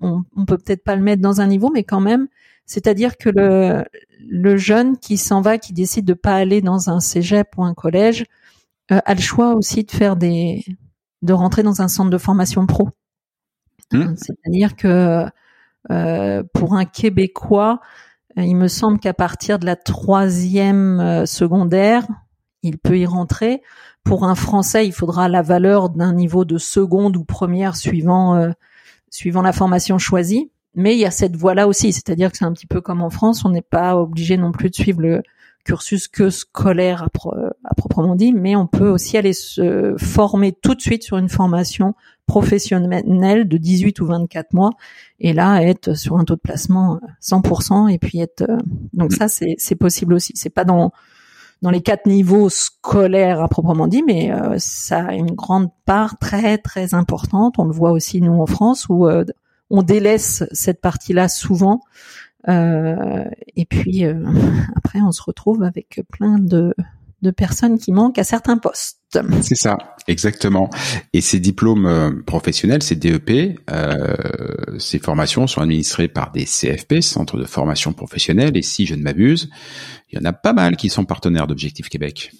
on, 0.00 0.22
on 0.36 0.44
peut 0.44 0.58
peut-être 0.58 0.84
pas 0.84 0.96
le 0.96 1.02
mettre 1.02 1.22
dans 1.22 1.40
un 1.40 1.46
niveau, 1.46 1.70
mais 1.72 1.84
quand 1.84 2.00
même, 2.00 2.28
c'est-à-dire 2.66 3.16
que 3.16 3.30
le 3.30 3.84
le 4.28 4.56
jeune 4.56 4.98
qui 4.98 5.16
s'en 5.16 5.40
va, 5.40 5.58
qui 5.58 5.72
décide 5.72 6.04
de 6.04 6.14
pas 6.14 6.34
aller 6.34 6.60
dans 6.60 6.90
un 6.90 7.00
cégep 7.00 7.48
ou 7.56 7.64
un 7.64 7.74
collège, 7.74 8.26
euh, 8.92 9.00
a 9.04 9.14
le 9.14 9.20
choix 9.20 9.54
aussi 9.54 9.84
de 9.84 9.90
faire 9.90 10.16
des, 10.16 10.64
de 11.22 11.32
rentrer 11.32 11.62
dans 11.62 11.80
un 11.80 11.88
centre 11.88 12.10
de 12.10 12.18
formation 12.18 12.66
pro. 12.66 12.90
Hmm. 13.92 14.14
C'est-à-dire 14.16 14.76
que 14.76 15.24
euh, 15.90 16.42
pour 16.52 16.74
un 16.74 16.84
Québécois, 16.84 17.80
euh, 18.38 18.42
il 18.42 18.56
me 18.56 18.68
semble 18.68 18.98
qu'à 18.98 19.14
partir 19.14 19.58
de 19.58 19.66
la 19.66 19.76
troisième 19.76 21.24
secondaire, 21.26 22.06
il 22.62 22.78
peut 22.78 22.98
y 22.98 23.06
rentrer. 23.06 23.62
Pour 24.04 24.24
un 24.24 24.34
Français, 24.34 24.86
il 24.86 24.92
faudra 24.92 25.28
la 25.28 25.42
valeur 25.42 25.90
d'un 25.90 26.12
niveau 26.12 26.44
de 26.44 26.58
seconde 26.58 27.16
ou 27.16 27.24
première 27.24 27.76
suivant 27.76 28.34
euh, 28.34 28.50
suivant 29.10 29.42
la 29.42 29.52
formation 29.52 29.98
choisie. 29.98 30.50
Mais 30.74 30.94
il 30.94 31.00
y 31.00 31.04
a 31.04 31.10
cette 31.10 31.34
voie-là 31.36 31.66
aussi, 31.66 31.92
c'est-à-dire 31.92 32.30
que 32.30 32.38
c'est 32.38 32.44
un 32.44 32.52
petit 32.52 32.68
peu 32.68 32.80
comme 32.80 33.02
en 33.02 33.10
France, 33.10 33.44
on 33.44 33.48
n'est 33.50 33.60
pas 33.60 33.96
obligé 33.96 34.36
non 34.36 34.52
plus 34.52 34.70
de 34.70 34.74
suivre 34.76 35.00
le 35.00 35.22
cursus 35.64 36.06
que 36.08 36.30
scolaire 36.30 37.02
à, 37.02 37.08
pro- 37.10 37.34
à 37.64 37.74
proprement 37.74 38.14
dit, 38.14 38.32
mais 38.32 38.54
on 38.56 38.66
peut 38.68 38.88
aussi 38.88 39.18
aller 39.18 39.32
se 39.32 39.94
former 39.98 40.52
tout 40.52 40.74
de 40.74 40.80
suite 40.80 41.02
sur 41.02 41.18
une 41.18 41.28
formation 41.28 41.94
professionnelle 42.26 43.48
de 43.48 43.56
18 43.56 44.00
ou 44.00 44.06
24 44.06 44.52
mois 44.54 44.70
et 45.18 45.32
là 45.32 45.62
être 45.62 45.94
sur 45.94 46.16
un 46.16 46.24
taux 46.24 46.36
de 46.36 46.40
placement 46.40 46.94
euh, 46.96 47.06
100% 47.20 47.92
et 47.92 47.98
puis 47.98 48.20
être 48.20 48.42
euh, 48.48 48.56
donc 48.92 49.12
ça 49.12 49.26
c'est 49.28 49.56
c'est 49.58 49.74
possible 49.74 50.14
aussi 50.14 50.32
c'est 50.36 50.48
pas 50.50 50.64
dans 50.64 50.92
dans 51.62 51.70
les 51.70 51.82
quatre 51.82 52.06
niveaux 52.06 52.48
scolaires 52.48 53.42
à 53.42 53.48
proprement 53.48 53.86
dit 53.86 54.02
mais 54.02 54.32
euh, 54.32 54.56
ça 54.58 55.06
a 55.06 55.14
une 55.14 55.32
grande 55.32 55.70
part 55.84 56.18
très 56.18 56.58
très 56.58 56.94
importante 56.94 57.58
on 57.58 57.64
le 57.64 57.72
voit 57.72 57.92
aussi 57.92 58.20
nous 58.20 58.40
en 58.40 58.46
France 58.46 58.86
où 58.88 59.06
euh, 59.06 59.24
on 59.68 59.82
délaisse 59.82 60.44
cette 60.52 60.80
partie-là 60.80 61.28
souvent 61.28 61.80
euh, 62.48 63.24
et 63.56 63.66
puis 63.66 64.04
euh, 64.04 64.24
après 64.76 65.00
on 65.00 65.12
se 65.12 65.22
retrouve 65.22 65.62
avec 65.62 66.02
plein 66.10 66.38
de 66.38 66.74
de 67.22 67.30
personnes 67.30 67.78
qui 67.78 67.92
manquent 67.92 68.18
à 68.18 68.24
certains 68.24 68.56
postes. 68.56 68.99
C'est 69.42 69.56
ça, 69.56 69.76
exactement. 70.06 70.70
Et 71.12 71.20
ces 71.20 71.40
diplômes 71.40 71.86
euh, 71.86 72.10
professionnels, 72.24 72.82
ces 72.82 72.94
DEP, 72.94 73.58
euh, 73.70 74.78
ces 74.78 74.98
formations 75.00 75.46
sont 75.46 75.60
administrées 75.60 76.08
par 76.08 76.30
des 76.30 76.44
CFP, 76.44 77.00
Centres 77.00 77.36
de 77.36 77.44
formation 77.44 77.92
professionnelle, 77.92 78.56
et 78.56 78.62
si 78.62 78.86
je 78.86 78.94
ne 78.94 79.02
m'abuse, 79.02 79.50
il 80.10 80.18
y 80.18 80.22
en 80.22 80.24
a 80.24 80.32
pas 80.32 80.52
mal 80.52 80.76
qui 80.76 80.90
sont 80.90 81.04
partenaires 81.04 81.48
d'Objectif 81.48 81.88
Québec. 81.88 82.32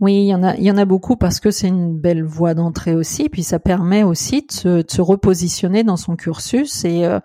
Oui, 0.00 0.14
il 0.14 0.26
y 0.26 0.34
en 0.34 0.42
a, 0.42 0.56
il 0.56 0.64
y 0.64 0.70
en 0.70 0.78
a 0.78 0.84
beaucoup 0.84 1.16
parce 1.16 1.40
que 1.40 1.50
c'est 1.50 1.68
une 1.68 1.98
belle 1.98 2.24
voie 2.24 2.54
d'entrée 2.54 2.94
aussi, 2.94 3.28
puis 3.28 3.42
ça 3.42 3.58
permet 3.58 4.02
aussi 4.02 4.46
de 4.46 4.52
se, 4.52 4.68
de 4.82 4.90
se 4.90 5.00
repositionner 5.00 5.84
dans 5.84 5.96
son 5.96 6.16
cursus. 6.16 6.84
Et 6.84 7.04
euh, 7.04 7.20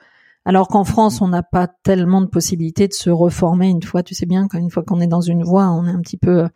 alors 0.46 0.68
qu'en 0.68 0.84
France, 0.84 1.22
on 1.22 1.28
n'a 1.30 1.42
pas 1.42 1.68
tellement 1.84 2.22
de 2.22 2.28
possibilités 2.28 2.88
de 2.88 2.94
se 2.94 3.10
reformer 3.10 3.70
une 3.70 3.82
fois. 3.82 4.04
Tu 4.04 4.14
sais 4.14 4.26
bien 4.26 4.48
qu'une 4.48 4.70
fois 4.70 4.84
qu'on 4.84 5.02
est 5.02 5.08
dans 5.08 5.22
une 5.22 5.44
voie, 5.44 5.70
on 5.70 5.86
est 5.88 5.92
un 5.92 6.02
petit 6.02 6.18
peu 6.18 6.48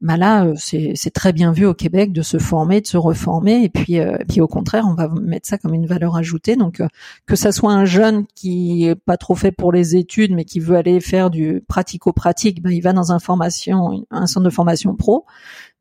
bah 0.00 0.16
là, 0.16 0.46
euh, 0.46 0.54
c'est 0.56 1.10
très 1.12 1.32
bien 1.34 1.52
vu 1.52 1.66
au 1.66 1.74
Québec 1.74 2.12
de 2.12 2.22
se 2.22 2.38
former, 2.38 2.80
de 2.80 2.86
se 2.86 2.96
reformer, 2.96 3.64
et 3.64 3.68
puis, 3.68 3.98
euh, 3.98 4.16
et 4.18 4.24
puis 4.24 4.40
au 4.40 4.48
contraire, 4.48 4.86
on 4.88 4.94
va 4.94 5.08
mettre 5.08 5.46
ça 5.46 5.58
comme 5.58 5.74
une 5.74 5.86
valeur 5.86 6.16
ajoutée. 6.16 6.56
Donc, 6.56 6.80
euh, 6.80 6.88
que 7.26 7.36
ça 7.36 7.52
soit 7.52 7.72
un 7.72 7.84
jeune 7.84 8.24
qui 8.34 8.86
est 8.86 8.94
pas 8.94 9.18
trop 9.18 9.34
fait 9.34 9.52
pour 9.52 9.72
les 9.72 9.96
études, 9.96 10.32
mais 10.32 10.44
qui 10.46 10.58
veut 10.58 10.76
aller 10.76 11.00
faire 11.00 11.28
du 11.28 11.62
pratico-pratique, 11.68 12.62
ben, 12.62 12.72
il 12.72 12.80
va 12.80 12.94
dans 12.94 13.12
un 13.12 13.18
formation, 13.18 14.06
un 14.10 14.26
centre 14.26 14.44
de 14.44 14.50
formation 14.50 14.94
pro. 14.94 15.26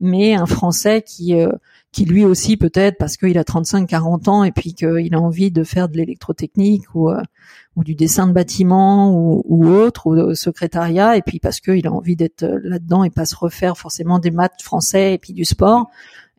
Mais 0.02 0.34
un 0.34 0.46
Français 0.46 1.02
qui 1.02 1.36
euh, 1.36 1.52
qui 1.92 2.06
lui 2.06 2.24
aussi 2.24 2.56
peut-être 2.56 2.98
parce 2.98 3.18
qu'il 3.18 3.38
a 3.38 3.44
35-40 3.44 4.30
ans 4.30 4.44
et 4.44 4.52
puis 4.52 4.74
qu'il 4.74 5.14
a 5.14 5.20
envie 5.20 5.52
de 5.52 5.64
faire 5.64 5.90
de 5.90 5.98
l'électrotechnique 5.98 6.84
ou 6.94 7.10
euh, 7.10 7.22
ou 7.76 7.84
du 7.84 7.96
dessin 7.96 8.28
de 8.28 8.34
bâtiment 8.34 9.12
ou, 9.12 9.44
ou 9.46 9.68
autre 9.68 10.08
ou 10.08 10.12
au 10.12 10.36
secrétariat 10.36 11.18
et 11.18 11.22
puis 11.22 11.40
parce 11.40 11.60
qu'il 11.60 11.88
a 11.88 11.92
envie 11.92 12.16
d'être 12.16 12.46
là-dedans 12.64 13.04
et 13.04 13.10
pas 13.10 13.26
se 13.26 13.36
refaire 13.36 13.78
forcément 13.78 14.20
des 14.20 14.32
maths 14.32 14.62
français 14.62 15.14
et 15.14 15.18
puis 15.18 15.34
du 15.34 15.46
sport 15.46 15.90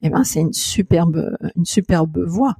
et 0.03 0.11
ben 0.11 0.23
c'est 0.23 0.41
une 0.41 0.53
superbe 0.53 1.37
une 1.57 1.65
superbe 1.65 2.19
voie 2.25 2.57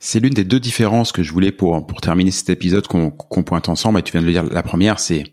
C'est 0.00 0.18
l'une 0.18 0.34
des 0.34 0.44
deux 0.44 0.60
différences 0.60 1.12
que 1.12 1.22
je 1.22 1.32
voulais 1.32 1.52
pour 1.52 1.86
pour 1.86 2.00
terminer 2.00 2.32
cet 2.32 2.50
épisode 2.50 2.88
qu'on 2.88 3.10
qu'on 3.10 3.44
pointe 3.44 3.68
ensemble. 3.68 4.00
Et 4.00 4.02
tu 4.02 4.12
viens 4.12 4.20
de 4.20 4.26
le 4.26 4.32
dire. 4.32 4.44
La 4.44 4.62
première, 4.62 4.98
c'est 4.98 5.24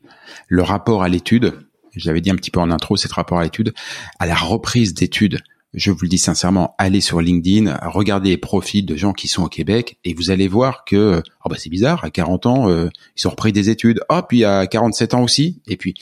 le 0.47 0.61
rapport 0.61 1.03
à 1.03 1.09
l'étude. 1.09 1.53
J'avais 1.95 2.21
dit 2.21 2.29
un 2.29 2.35
petit 2.35 2.51
peu 2.51 2.59
en 2.59 2.71
intro, 2.71 2.97
cet 2.97 3.13
rapport 3.13 3.39
à 3.39 3.43
l'étude, 3.43 3.73
à 4.19 4.27
la 4.27 4.35
reprise 4.35 4.93
d'études. 4.93 5.39
Je 5.73 5.91
vous 5.91 5.99
le 6.01 6.07
dis 6.07 6.17
sincèrement, 6.17 6.73
allez 6.79 6.99
sur 6.99 7.21
LinkedIn, 7.21 7.77
regardez 7.83 8.31
les 8.31 8.37
profils 8.37 8.85
de 8.85 8.95
gens 8.95 9.13
qui 9.13 9.27
sont 9.27 9.43
au 9.43 9.49
Québec 9.49 9.99
et 10.03 10.15
vous 10.15 10.31
allez 10.31 10.47
voir 10.47 10.83
que, 10.83 11.21
oh 11.45 11.49
bah 11.49 11.57
c'est 11.59 11.69
bizarre, 11.69 12.03
à 12.03 12.09
40 12.09 12.45
ans, 12.47 12.69
euh, 12.69 12.89
ils 13.15 13.27
ont 13.27 13.31
repris 13.31 13.51
des 13.51 13.69
études. 13.69 13.99
Oh, 14.09 14.21
puis 14.27 14.43
à 14.45 14.65
47 14.65 15.13
ans 15.13 15.21
aussi. 15.21 15.61
Et 15.67 15.77
puis, 15.77 15.93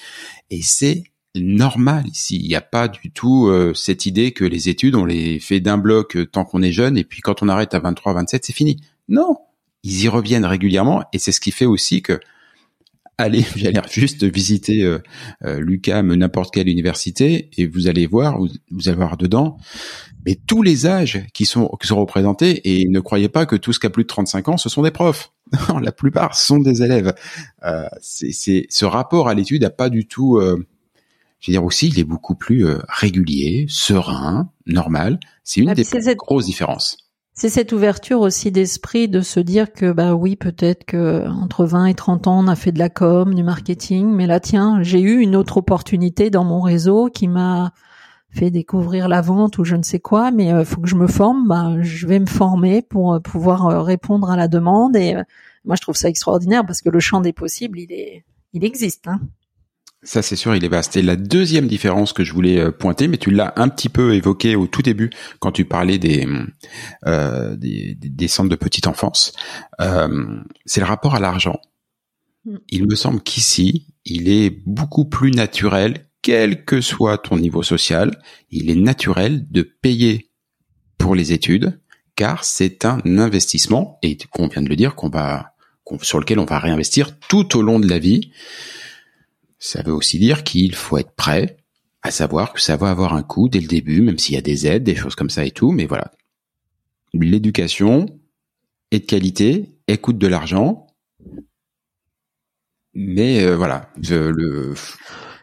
et 0.50 0.62
c'est 0.62 1.04
normal 1.36 2.08
ici. 2.08 2.40
Il 2.42 2.48
n'y 2.48 2.56
a 2.56 2.62
pas 2.62 2.88
du 2.88 3.12
tout 3.12 3.48
euh, 3.48 3.74
cette 3.74 4.06
idée 4.06 4.32
que 4.32 4.46
les 4.46 4.70
études, 4.70 4.96
on 4.96 5.04
les 5.04 5.40
fait 5.40 5.60
d'un 5.60 5.78
bloc 5.78 6.16
euh, 6.16 6.26
tant 6.26 6.46
qu'on 6.46 6.62
est 6.62 6.72
jeune 6.72 6.98
et 6.98 7.04
puis 7.04 7.22
quand 7.22 7.44
on 7.44 7.50
arrête 7.50 7.74
à 7.74 7.80
23, 7.80 8.14
27, 8.14 8.46
c'est 8.46 8.54
fini. 8.54 8.78
Non, 9.10 9.38
ils 9.84 10.04
y 10.04 10.08
reviennent 10.08 10.46
régulièrement 10.46 11.04
et 11.12 11.20
c'est 11.20 11.34
ce 11.34 11.42
qui 11.42 11.52
fait 11.52 11.66
aussi 11.66 12.02
que 12.02 12.20
allez, 13.18 13.46
j'allais 13.56 13.82
juste 13.90 14.24
visiter 14.24 14.84
euh, 14.84 15.00
euh, 15.44 15.60
l'UCAM, 15.60 16.14
n'importe 16.14 16.54
quelle 16.54 16.70
université, 16.70 17.50
et 17.58 17.68
vous 17.68 17.88
allez 17.88 18.08
voir, 18.08 18.40
vous, 18.40 18.50
vous 18.72 18.88
allez 18.88 18.98
voir 18.98 19.18
dedans, 19.18 19.58
mais 20.26 20.36
tous 20.36 20.62
les 20.62 20.86
âges 20.86 21.26
qui 21.34 21.46
sont, 21.46 21.70
qui 21.82 21.88
sont 21.88 22.00
représentés, 22.00 22.80
et 22.80 22.88
ne 22.88 23.00
croyez 23.00 23.30
pas 23.30 23.46
que 23.46 23.56
tout 23.56 23.74
ce 23.74 23.80
qui 23.80 23.88
a 23.88 23.90
plus 23.90 24.04
de 24.04 24.08
35 24.08 24.50
ans, 24.50 24.58
ce 24.58 24.70
sont 24.70 24.82
des 24.82 24.92
profs. 24.92 25.32
Non, 25.70 25.78
la 25.80 25.92
plupart 25.92 26.36
sont 26.36 26.60
des 26.60 26.84
élèves. 26.84 27.14
Euh, 27.64 27.88
c'est, 28.02 28.32
c'est, 28.32 28.68
ce 28.70 28.86
rapport 28.86 29.30
à 29.30 29.34
l'étude 29.34 29.62
n'a 29.62 29.70
pas 29.70 29.90
du 29.90 30.08
tout... 30.08 30.38
Euh, 30.38 30.66
je 31.40 31.52
veux 31.52 31.54
dire 31.54 31.64
aussi, 31.64 31.90
il 31.90 32.00
est 32.00 32.04
beaucoup 32.04 32.36
plus 32.36 32.66
euh, 32.66 32.80
régulier, 32.90 33.68
serein, 33.70 34.52
normal. 34.66 35.20
C'est 35.44 35.62
une 35.62 35.70
Ah, 35.70 35.76
des 35.76 35.86
grosses 36.16 36.46
différences. 36.46 36.98
C'est 37.40 37.50
cette 37.50 37.72
ouverture 37.72 38.22
aussi 38.22 38.52
d'esprit 38.52 39.08
de 39.08 39.22
se 39.22 39.40
dire 39.40 39.72
que 39.72 39.92
bah 39.92 40.16
oui 40.16 40.36
peut-être 40.36 40.86
que 40.86 41.28
entre 41.30 41.66
20 41.66 41.86
et 41.86 41.94
30 41.94 42.26
ans 42.26 42.40
on 42.40 42.48
a 42.48 42.56
fait 42.56 42.72
de 42.72 42.80
la 42.80 42.90
com, 42.90 43.36
du 43.36 43.44
marketing, 43.44 44.08
mais 44.08 44.26
là 44.26 44.40
tiens 44.40 44.82
j'ai 44.82 45.00
eu 45.00 45.20
une 45.20 45.36
autre 45.36 45.58
opportunité 45.58 46.32
dans 46.32 46.44
mon 46.44 46.62
réseau 46.62 47.12
qui 47.14 47.28
m'a 47.28 47.74
fait 48.32 48.50
découvrir 48.50 49.08
la 49.08 49.22
vente 49.22 49.60
ou 49.60 49.64
je 49.64 49.76
ne 49.76 49.84
sais 49.84 50.00
quoi, 50.00 50.32
mais 50.32 50.52
euh, 50.52 50.66
faut 50.66 50.82
que 50.82 50.88
je 50.88 50.96
me 50.96 51.06
forme, 51.06 51.48
bah, 51.48 51.76
je 51.82 52.08
vais 52.08 52.18
me 52.18 52.26
former 52.26 52.82
pour 52.82 53.14
euh, 53.14 53.20
pouvoir 53.20 53.68
euh, 53.68 53.82
répondre 53.84 54.32
à 54.32 54.36
la 54.36 54.48
demande 54.48 54.96
et 54.96 55.14
moi 55.64 55.76
je 55.76 55.82
trouve 55.82 55.96
ça 55.96 56.10
extraordinaire 56.10 56.66
parce 56.66 56.82
que 56.82 56.90
le 56.90 57.00
champ 57.00 57.22
des 57.22 57.34
possibles 57.34 57.78
il 57.78 57.92
est 57.92 58.26
il 58.54 58.66
existe. 58.66 59.08
Hein. 59.08 59.20
Ça, 60.04 60.22
c'est 60.22 60.36
sûr, 60.36 60.56
il 60.56 60.64
est 60.64 60.70
vaste. 60.70 60.96
Et 60.96 61.02
la 61.02 61.16
deuxième 61.16 61.68
différence 61.68 62.14
que 62.14 62.24
je 62.24 62.32
voulais 62.32 62.60
euh, 62.60 62.72
pointer, 62.72 63.08
mais 63.08 63.18
tu 63.18 63.32
l'as 63.32 63.54
un 63.56 63.68
petit 63.68 63.90
peu 63.90 64.14
évoqué 64.14 64.56
au 64.56 64.68
tout 64.68 64.84
début 64.84 65.10
quand 65.40 65.52
tu 65.52 65.66
parlais 65.66 65.98
des 65.98 66.28
euh, 67.08 67.56
des, 67.56 67.96
des 67.96 68.28
centres 68.28 68.50
de 68.50 68.56
petite 68.56 68.88
enfance, 68.88 69.34
euh, 69.82 70.40
c'est 70.66 70.82
le 70.82 70.86
rapport 70.86 71.16
à 71.16 71.20
l'argent. 71.20 71.60
Mm. 72.46 72.58
Il 72.70 72.88
me 72.88 72.96
semble 72.96 73.22
qu'ici, 73.22 73.88
il 74.06 74.30
est 74.30 74.62
beaucoup 74.66 75.06
plus 75.06 75.32
naturel, 75.32 76.06
quel 76.22 76.64
que 76.64 76.80
soit 76.80 77.18
ton 77.18 77.38
niveau 77.38 77.64
social, 77.64 78.22
il 78.52 78.70
est 78.70 78.76
naturel 78.76 79.48
de 79.50 79.64
payer 79.64 80.30
pour 81.00 81.16
les 81.16 81.34
études, 81.34 81.80
car 82.16 82.44
c'est 82.44 82.86
un 82.86 83.00
investissement, 83.18 83.98
et 84.04 84.18
qu'on 84.32 84.48
vient 84.48 84.62
de 84.62 84.70
le 84.70 84.76
dire, 84.76 84.96
qu'on 84.96 85.10
va 85.10 85.54
sur 86.02 86.20
lequel 86.20 86.40
on 86.40 86.46
va 86.46 86.60
réinvestir 86.60 87.18
tout 87.30 87.58
au 87.58 87.62
long 87.62 87.80
de 87.80 87.88
la 87.88 88.00
vie. 88.00 88.32
Ça 89.60 89.82
veut 89.82 89.94
aussi 89.94 90.20
dire 90.20 90.44
qu'il 90.44 90.76
faut 90.76 90.98
être 90.98 91.16
prêt 91.16 91.58
à 92.04 92.12
savoir 92.12 92.54
que 92.54 92.62
ça 92.62 92.78
va 92.78 92.90
avoir 92.90 93.14
un 93.14 93.24
coût 93.24 93.50
dès 93.50 93.60
le 93.60 93.68
début, 93.68 94.02
même 94.02 94.18
s'il 94.18 94.36
y 94.36 94.38
a 94.38 94.42
des 94.42 94.68
aides, 94.68 94.84
des 94.84 94.96
choses 94.96 95.16
comme 95.16 95.30
ça 95.30 95.46
et 95.46 95.52
tout. 95.52 95.72
Mais 95.72 95.86
voilà, 95.86 96.12
l'éducation, 97.14 98.06
est 98.92 99.00
de 99.00 99.06
qualité, 99.06 99.70
et 99.88 99.98
coûte 99.98 100.18
de 100.18 100.28
l'argent. 100.28 100.88
Mais 102.94 103.44
euh, 103.44 103.56
voilà, 103.56 103.90
le. 104.10 104.74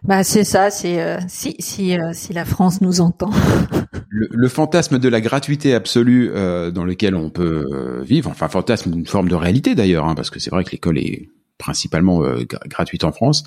Bah 0.03 0.23
c'est 0.23 0.45
ça, 0.45 0.71
c'est 0.71 1.01
euh, 1.01 1.19
si 1.29 1.57
si 1.61 1.99
euh, 1.99 2.11
si 2.13 2.33
la 2.33 2.45
France 2.45 2.81
nous 2.81 3.01
entend. 3.01 3.31
le, 4.09 4.29
le, 4.31 4.49
fantasme 4.49 4.99
de 4.99 5.09
la 5.09 5.21
gratuité 5.21 5.73
absolue 5.75 6.31
dans 6.31 6.85
lequel 6.85 7.15
on 7.15 7.31
peut 7.31 8.03
vivre, 8.03 8.31
enfin 8.31 8.49
fantasme 8.49 8.91
d'une 8.91 9.07
forme 9.07 9.29
de 9.29 9.35
réalité 9.35 9.75
d'ailleurs, 9.75 10.07
hein, 10.07 10.15
parce 10.15 10.31
que 10.31 10.41
c'est 10.41 10.51
vrai 10.51 10.65
que 10.65 10.73
l'école 10.73 10.99
est 10.99 11.29
principalement 11.59 12.23
gratuite 12.67 13.05
en 13.05 13.13
France. 13.13 13.45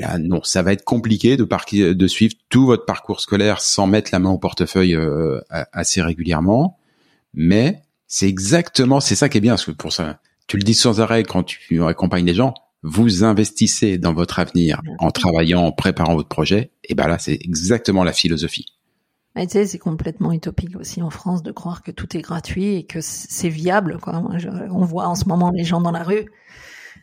Là, 0.00 0.18
non, 0.18 0.42
ça 0.42 0.62
va 0.62 0.72
être 0.72 0.84
compliqué 0.84 1.36
de, 1.36 1.92
de 1.92 2.06
suivre 2.06 2.34
tout 2.48 2.66
votre 2.66 2.84
parcours 2.84 3.20
scolaire 3.20 3.60
sans 3.60 3.86
mettre 3.86 4.10
la 4.12 4.18
main 4.18 4.30
au 4.30 4.38
portefeuille 4.38 4.98
assez 5.72 6.02
régulièrement. 6.02 6.78
Mais 7.34 7.82
c'est 8.06 8.28
exactement, 8.28 9.00
c'est 9.00 9.16
ça 9.16 9.28
qui 9.28 9.38
est 9.38 9.40
bien, 9.40 9.52
parce 9.52 9.64
que 9.64 9.72
pour 9.72 9.92
ça, 9.92 10.20
tu 10.46 10.56
le 10.56 10.62
dis 10.62 10.74
sans 10.74 11.00
arrêt 11.00 11.24
quand 11.24 11.42
tu 11.42 11.82
accompagnes 11.82 12.26
les 12.26 12.34
gens, 12.34 12.54
vous 12.82 13.24
investissez 13.24 13.98
dans 13.98 14.12
votre 14.12 14.38
avenir 14.38 14.80
en 14.98 15.10
travaillant, 15.10 15.62
en 15.62 15.72
préparant 15.72 16.14
votre 16.14 16.28
projet, 16.28 16.70
et 16.84 16.94
ben 16.94 17.08
là, 17.08 17.18
c'est 17.18 17.38
exactement 17.40 18.04
la 18.04 18.12
philosophie. 18.12 18.66
tu 19.36 19.48
sais, 19.48 19.66
c'est 19.66 19.78
complètement 19.78 20.32
utopique 20.32 20.76
aussi 20.76 21.02
en 21.02 21.10
France 21.10 21.42
de 21.42 21.50
croire 21.50 21.82
que 21.82 21.90
tout 21.90 22.16
est 22.16 22.20
gratuit 22.20 22.74
et 22.74 22.84
que 22.84 23.00
c'est 23.00 23.48
viable. 23.48 23.98
Quoi. 24.00 24.22
on 24.70 24.84
voit 24.84 25.08
en 25.08 25.14
ce 25.14 25.24
moment 25.26 25.50
les 25.50 25.64
gens 25.64 25.80
dans 25.80 25.92
la 25.92 26.02
rue 26.02 26.26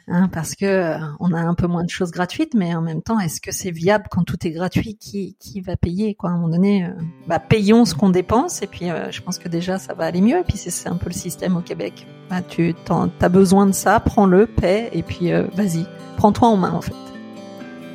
Hein, 0.08 0.30
parce 0.32 0.56
que 0.56 0.66
euh, 0.66 0.98
on 1.20 1.32
a 1.34 1.40
un 1.40 1.54
peu 1.54 1.68
moins 1.68 1.84
de 1.84 1.90
choses 1.90 2.12
gratuites, 2.12 2.54
mais 2.54 2.76
en 2.76 2.82
même 2.82 3.02
temps, 3.02 3.20
est-ce 3.20 3.40
que 3.40 3.52
c'est 3.52 3.72
viable 3.72 4.06
quand 4.10 4.24
tout 4.24 4.38
est 4.46 4.52
gratuit 4.52 4.98
Qui, 5.00 5.36
qui 5.40 5.62
va 5.62 5.76
payer 5.76 6.16
quoi? 6.16 6.32
À 6.32 6.34
un 6.34 6.36
moment 6.38 6.50
donné, 6.50 6.86
euh, 6.86 6.90
bah, 7.28 7.40
payons 7.40 7.86
ce 7.86 7.94
qu'on 7.94 8.10
dépense, 8.10 8.62
et 8.62 8.68
puis 8.68 8.90
euh, 8.90 9.12
je 9.12 9.22
pense 9.22 9.38
que 9.38 9.48
déjà 9.48 9.78
ça 9.78 9.94
va 9.94 10.06
aller 10.06 10.22
mieux. 10.22 10.40
Et 10.40 10.44
puis 10.44 10.58
c'est 10.58 10.90
un 10.90 10.96
peu 10.96 11.08
le 11.08 11.14
système 11.16 11.56
au 11.56 11.62
Québec. 11.62 12.08
Bah, 12.30 12.42
tu 12.42 12.76
as 13.22 13.30
besoin 13.30 13.66
de 13.68 13.74
ça, 13.74 14.00
prends-le, 14.00 14.48
paie, 14.48 14.90
et 14.94 15.04
puis 15.04 15.32
vas-y, 15.54 15.86
prends-toi 16.18 16.48
en 16.48 16.58
main 16.58 16.72
en 16.72 16.82
fait. 16.82 16.96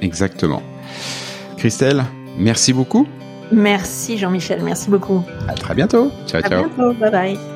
Exactement. 0.00 0.62
Christelle, 1.56 2.04
merci 2.38 2.72
beaucoup. 2.72 3.06
Merci 3.50 4.18
Jean-Michel, 4.18 4.62
merci 4.62 4.90
beaucoup. 4.90 5.22
À 5.48 5.54
très 5.54 5.74
bientôt. 5.74 6.10
Ciao, 6.26 6.42
à 6.44 6.48
bientôt, 6.48 6.92
bye 6.94 7.10
bye. 7.10 7.55